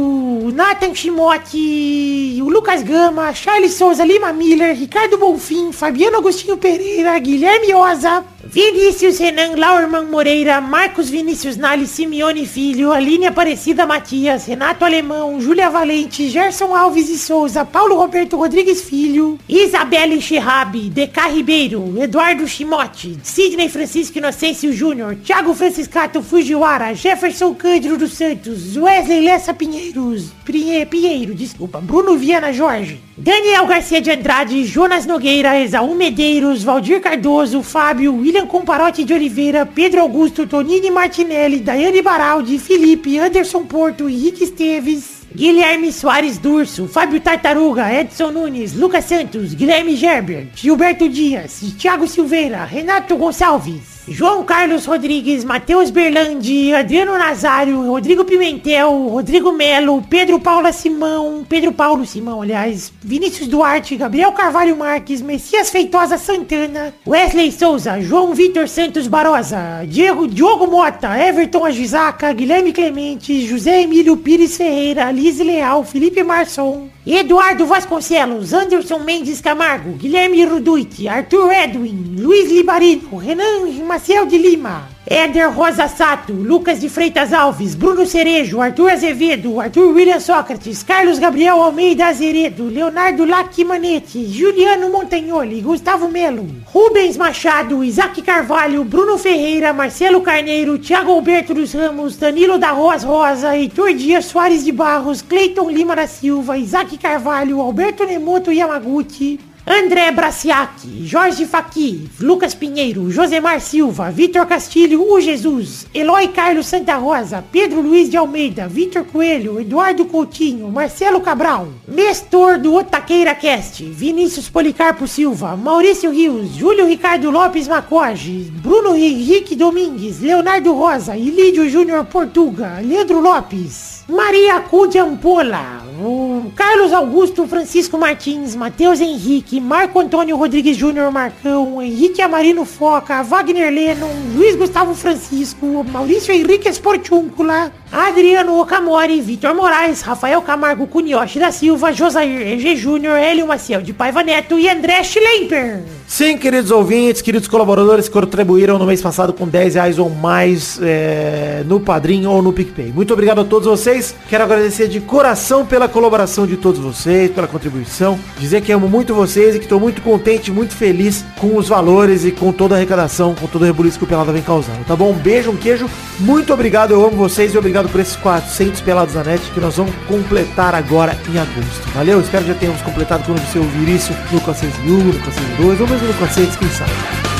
[0.53, 7.74] Nathan Chimote, o Lucas Gama, Charles Souza Lima Miller, Ricardo Bonfim, Fabiano Agostinho Pereira, Guilherme
[7.74, 15.41] Oza, Vinícius Renan Laurman Moreira, Marcos Vinícius Nali Simeone Filho, Aline Aparecida Matias, Renato Alemão,
[15.41, 22.47] Júlia Valente, Gerson Alves e Souza, Paulo Roberto Rodrigues Filho, Isabelle Cherrabi, DK Ribeiro, Eduardo
[22.47, 30.31] Chimote, Sidney Francisco Inocêncio Júnior, Thiago Franciscato Fujiwara, Jefferson Cândido dos Santos, Wesley Lessa Pinheiros,
[30.45, 37.01] Pinhe- Pinheiro, desculpa, Bruno Viana Jorge, Daniel Garcia de Andrade, Jonas Nogueira, Exaú Medeiros, Valdir
[37.01, 44.07] Cardoso, Fábio, William Comparote de Oliveira, Pedro Augusto, Tonini Martinelli, Daiane Baraldi, Felipe, Anderson Porto,
[44.09, 51.61] Henrique Esteves, Guilherme Soares Durso, Fábio Tartaruga, Edson Nunes, Lucas Santos, Guilherme Gerber, Gilberto Dias,
[51.77, 60.01] Thiago Silveira, Renato Gonçalves, João Carlos Rodrigues, Matheus Berlandi, Adriano Nazário, Rodrigo Pimentel, Rodrigo Melo,
[60.10, 66.93] Pedro Paula Simão, Pedro Paulo Simão, aliás, Vinícius Duarte, Gabriel Carvalho Marques, Messias Feitosa Santana,
[67.07, 74.18] Wesley Souza, João Vitor Santos Barosa, Diego Diogo Mota, Everton Agisaca, Guilherme Clemente, José Emílio
[74.18, 82.16] Pires Ferreira, Liz Leal, Felipe Marçom, Eduardo Vasconcelos, Anderson Mendes Camargo, Guilherme Ruduit, Arthur Edwin,
[82.20, 88.62] Luiz Libarino, Renan Maciel de Lima, Éder Rosa Sato, Lucas de Freitas Alves, Bruno Cerejo,
[88.62, 96.45] Arthur Azevedo, Arthur William Sócrates, Carlos Gabriel Almeida Azeredo, Leonardo Lacimanetti, Juliano Montagnoli, Gustavo Melo,
[96.72, 103.03] Rubens Machado, Isaac Carvalho, Bruno Ferreira, Marcelo Carneiro, Thiago Alberto dos Ramos, Danilo da Roas
[103.03, 109.39] Rosa, Heitor Dias Soares de Barros, Cleiton Lima da Silva, Isaac Carvalho, Alberto Nemoto Yamaguchi,
[109.66, 110.72] André Braciac,
[111.10, 117.82] Jorge Faqui, Lucas Pinheiro, Josemar Silva, Vitor Castilho, o Jesus, Eloy Carlos Santa Rosa, Pedro
[117.82, 125.07] Luiz de Almeida, Vitor Coelho, Eduardo Coutinho, Marcelo Cabral, Nestor do Otaqueira Cast, Vinícius Policarpo
[125.07, 132.80] Silva, Maurício Rios, Júlio Ricardo Lopes Macoge, Bruno Henrique Domingues, Leonardo Rosa, Ilídio Júnior Portuga,
[132.82, 140.76] Leandro Lopes, Maria Cude Ampola, o Carlos Augusto Francisco Martins, Matheus Henrique, Marco Antônio Rodrigues
[140.76, 149.19] Júnior Marcão, Henrique Amarino Foca, Wagner Lennon, Luiz Gustavo Francisco, Maurício Henrique Esportúncula, Adriano Okamori,
[149.19, 154.59] Vitor Moraes, Rafael Camargo Cunioche da Silva, Josair EG Júnior, Hélio Maciel de Paiva Neto
[154.59, 155.81] e André Schlemper.
[156.07, 160.79] Sim, queridos ouvintes, queridos colaboradores que contribuíram no mês passado com 10 reais ou mais
[160.81, 162.91] é, no Padrim ou no PicPay.
[162.91, 164.15] Muito obrigado a todos vocês.
[164.27, 168.19] Quero agradecer de coração pela colaboração de todos vocês, pela contribuição.
[168.39, 172.25] Dizer que amo muito vocês e que estou muito contente, muito feliz com os valores
[172.25, 174.83] e com toda a arrecadação, com todo o rebuliço que o Pelada vem causando.
[174.85, 175.11] Tá bom?
[175.11, 175.87] Um beijo, um queijo.
[176.19, 179.77] Muito obrigado, eu amo vocês e obrigado por esses 400 Pelados da Net que nós
[179.77, 181.88] vamos completar agora em agosto.
[181.93, 182.19] Valeu?
[182.19, 186.07] Espero que já tenhamos completado quando você ouvir isso no 401, no 402 ou mesmo
[186.07, 186.91] no 400, quem sabe.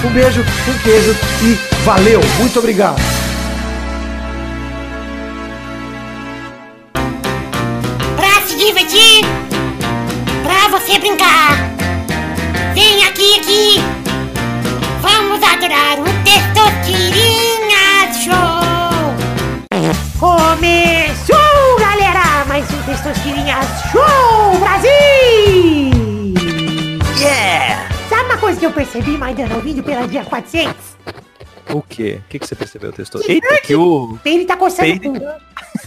[0.06, 2.22] Um beijo, um queijo e valeu!
[2.38, 3.02] Muito obrigado!
[8.16, 9.26] Pra se divertir,
[10.44, 11.49] pra você brincar.
[20.20, 22.44] Começou, galera!
[22.46, 23.56] Mais um Testosterinha
[23.90, 24.92] Show Brasil!
[27.18, 27.88] Yeah!
[28.10, 30.76] Sabe uma coisa que eu percebi, Maidana, ouvindo pela dia 400?
[31.74, 32.20] O quê?
[32.20, 33.22] O que, que você percebeu, testou?
[33.26, 34.20] Eita, que o...
[34.26, 35.08] Ele tá coçando Peide.
[35.08, 35.26] o cu.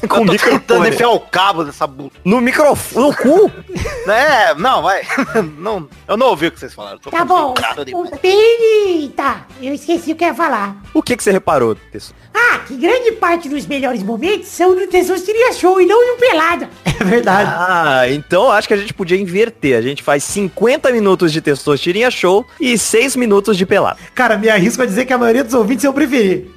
[0.08, 1.88] Com o Eu tô tentando enfiar o cabo dessa.
[2.24, 3.50] No microfone, no cu?
[4.06, 5.02] É, não, vai.
[5.58, 6.98] Não, eu não ouvi o que vocês falaram.
[6.98, 7.54] Tô Tá bom.
[7.94, 9.08] O.
[9.14, 10.76] Tá, eu esqueci o que ia falar.
[10.92, 12.16] O que, que você reparou, testou?
[12.34, 16.68] Ah, que grande parte dos melhores momentos são no Testosterinha Show e não no Pelada.
[16.84, 17.50] É verdade.
[17.54, 19.76] Ah, então acho que a gente podia inverter.
[19.76, 23.98] A gente faz 50 minutos de Testosterinha Show e 6 minutos de pelado.
[24.14, 26.50] Cara, me arrisco a dizer que a maioria dos ouvintes eu preferi.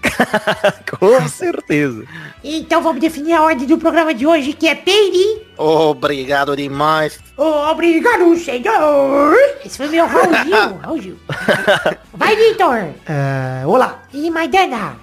[1.00, 2.06] Com certeza.
[2.44, 5.42] Então vamos definir a ordem do programa de hoje, que é Peide.
[5.58, 7.20] Obrigado demais.
[7.38, 9.36] Obrigado, senhor.
[9.66, 11.20] Esse foi meu Raul Gil, Raul Gil.
[12.14, 12.90] Vai, Vitor.
[13.06, 14.04] É, olá.
[14.14, 14.98] E Maidana.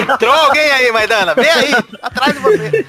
[0.00, 1.34] Entrou alguém aí, Maidana.
[1.34, 2.86] Vem aí, atrás de você.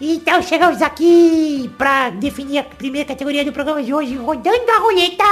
[0.00, 5.24] Então chegamos aqui pra definir a primeira categoria do programa de hoje, rodando a roleta.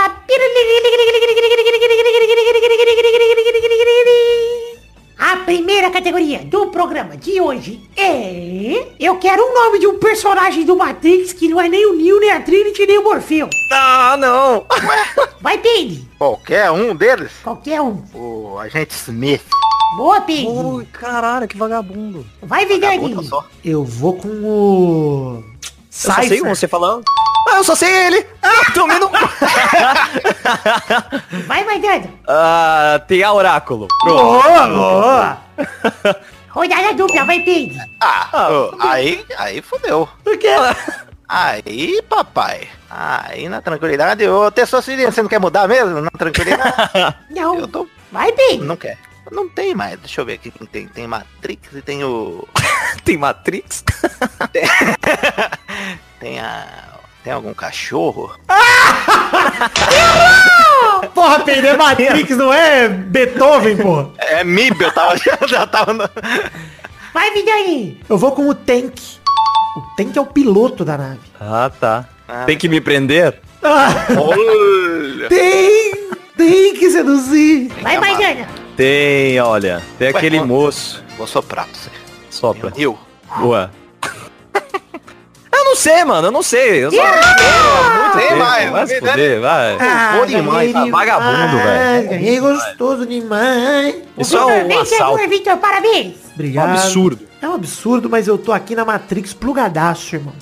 [5.19, 8.87] A primeira categoria do programa de hoje é...
[9.01, 12.21] Eu quero um nome de um personagem do Matrix que não é nem o Neo,
[12.21, 13.51] nem a Trinity, nem o Morfeu.
[13.73, 14.65] Ah, não.
[15.43, 16.09] Vai, Peide.
[16.17, 17.33] Qualquer um deles?
[17.43, 18.01] Qualquer um.
[18.15, 19.43] O agente Smith.
[19.97, 20.25] Boa.
[20.29, 22.25] Ui, caralho, que vagabundo.
[22.41, 22.65] Vai,
[23.25, 23.45] só.
[23.65, 25.45] Eu vou com o...
[26.05, 27.05] Eu só sei um, você falando.
[27.49, 28.27] Ah, eu só sei ele.
[28.43, 29.11] Ah, tomei no...
[31.47, 32.07] Vai, Maidana.
[32.29, 33.89] ah, tem a Oráculo.
[34.01, 34.23] Pronto.
[34.23, 35.39] Boa, boa.
[36.51, 37.77] Rodada dupla, vai, Peide.
[38.01, 38.31] Ah,
[38.81, 40.09] aí, aí fodeu.
[40.23, 40.49] Por quê?
[41.29, 42.69] Aí, papai.
[42.89, 46.01] Aí, na tranquilidade, ô, Testosterona, você não quer mudar mesmo?
[46.01, 46.75] Na tranquilidade?
[47.31, 47.59] Não.
[47.59, 47.87] Eu tô...
[48.11, 48.65] Vai, Peide.
[48.65, 48.97] Não quer.
[49.31, 49.99] Não tem mais.
[50.01, 50.89] Deixa eu ver aqui quem tem.
[50.89, 52.47] Tem Matrix e tem o...
[53.05, 53.85] Tem Matrix?
[56.21, 56.67] Tem a...
[57.25, 58.33] Tem algum cachorro?
[61.15, 64.11] Porra, perder Matrix não é Beethoven, pô.
[64.19, 65.17] É MIB, eu tava...
[65.47, 66.09] já tava no...
[67.13, 68.01] Vai, Vidani.
[68.09, 68.99] Eu vou com o Tank.
[69.77, 71.21] O Tank é o piloto da nave.
[71.41, 72.09] Ah, tá.
[72.29, 73.41] Ah, Tem que me prender?
[73.63, 75.29] Ah, Olha!
[75.29, 75.95] tem,
[76.37, 77.69] tem que seduzir.
[77.83, 78.11] Vai, amar.
[78.13, 78.49] Maidana.
[78.79, 79.83] Tem, olha.
[79.99, 80.55] Tem aquele mano.
[80.55, 81.03] moço.
[81.17, 81.91] Vou soprar pra você.
[82.31, 82.73] Sopra.
[82.77, 82.97] Eu.
[83.41, 83.73] Boa.
[85.53, 86.29] Eu não sei, mano.
[86.29, 86.85] Eu não sei.
[86.85, 86.97] Eu só...
[88.13, 89.77] Tem Tempo, mais, Vai se vai, fuder, vai.
[90.17, 92.09] vou demais, ganhei vagabundo, demais, velho.
[92.09, 93.97] Ganhei gostoso demais.
[94.17, 95.29] Isso é um assalto.
[95.29, 96.15] Vitor, parabéns.
[96.29, 96.71] Um Obrigado.
[96.71, 97.19] absurdo.
[97.43, 100.35] É um absurdo, mas eu tô aqui na Matrix plugadaço, irmão.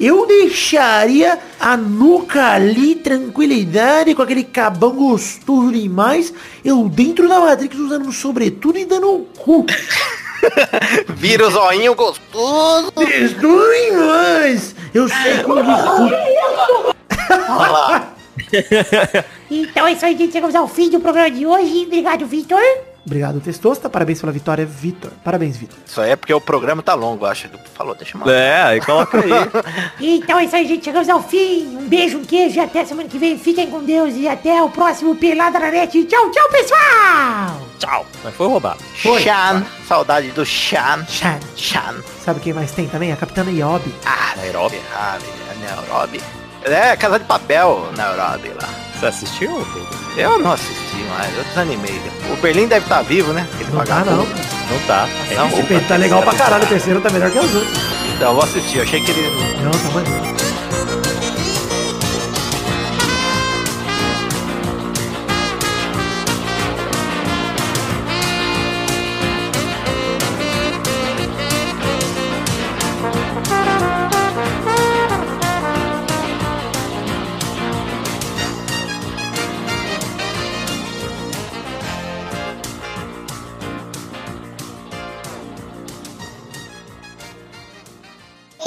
[0.00, 6.32] Eu deixaria a nuca ali, tranquilidade, com aquele cabão gostoso demais.
[6.64, 9.66] Eu dentro da Matrix usando um sobretudo e dando um cu.
[11.14, 12.92] Vira o zoinho gostoso.
[12.92, 14.74] Gostoso demais.
[14.92, 16.14] Eu sei como discute.
[17.48, 18.14] Olha lá.
[19.54, 20.32] Então é isso aí, gente.
[20.32, 21.84] Chegamos ao fim do programa de hoje.
[21.84, 22.58] Obrigado, Vitor.
[23.04, 23.90] Obrigado, Testosta.
[23.90, 25.10] Parabéns pela vitória, Vitor.
[25.24, 25.76] Parabéns, Vitor.
[25.84, 27.48] Isso aí é porque o programa tá longo, eu acho.
[27.74, 28.32] Falou, deixa eu mandar.
[28.32, 29.30] É, aí coloca aí.
[30.22, 30.84] Então é isso aí, gente.
[30.84, 31.76] Chegamos ao fim.
[31.76, 32.56] Um beijo, um queijo.
[32.56, 33.36] E até semana que vem.
[33.38, 34.14] Fiquem com Deus.
[34.14, 36.04] E até o próximo Pelada na Net.
[36.04, 37.60] Tchau, tchau, pessoal.
[37.78, 38.06] Tchau.
[38.22, 38.78] Mas foi roubado.
[38.94, 39.66] Chan.
[39.86, 41.04] Saudade do Chan.
[41.08, 41.40] Chan.
[41.56, 41.96] Chan.
[42.24, 43.12] Sabe quem mais tem também?
[43.12, 43.92] A Capitã Yobi.
[44.06, 44.80] Ah, Nairobi.
[44.94, 45.18] Ah,
[45.60, 46.20] Nairobi.
[46.64, 48.91] É, Casa de Papel, Nairobi lá.
[49.02, 49.66] Você assistiu?
[50.16, 52.00] Eu não assisti mais, eu desanimei.
[52.32, 53.48] O Berlim deve estar vivo, né?
[53.52, 54.18] Aquele Não tá, não.
[54.18, 55.08] Não tá.
[55.34, 56.62] Não, Esse peito tá legal pra caralho.
[56.62, 57.78] O terceiro tá melhor que os outros.
[58.14, 58.76] Então, eu vou assistir.
[58.76, 59.56] Eu achei que ele...
[59.60, 60.41] Não, tá maneiro.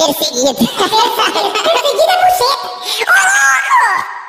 [0.06, 0.54] Perseguido.
[0.54, 2.68] Perseguido é buceta.
[2.68, 4.25] Ô, louco!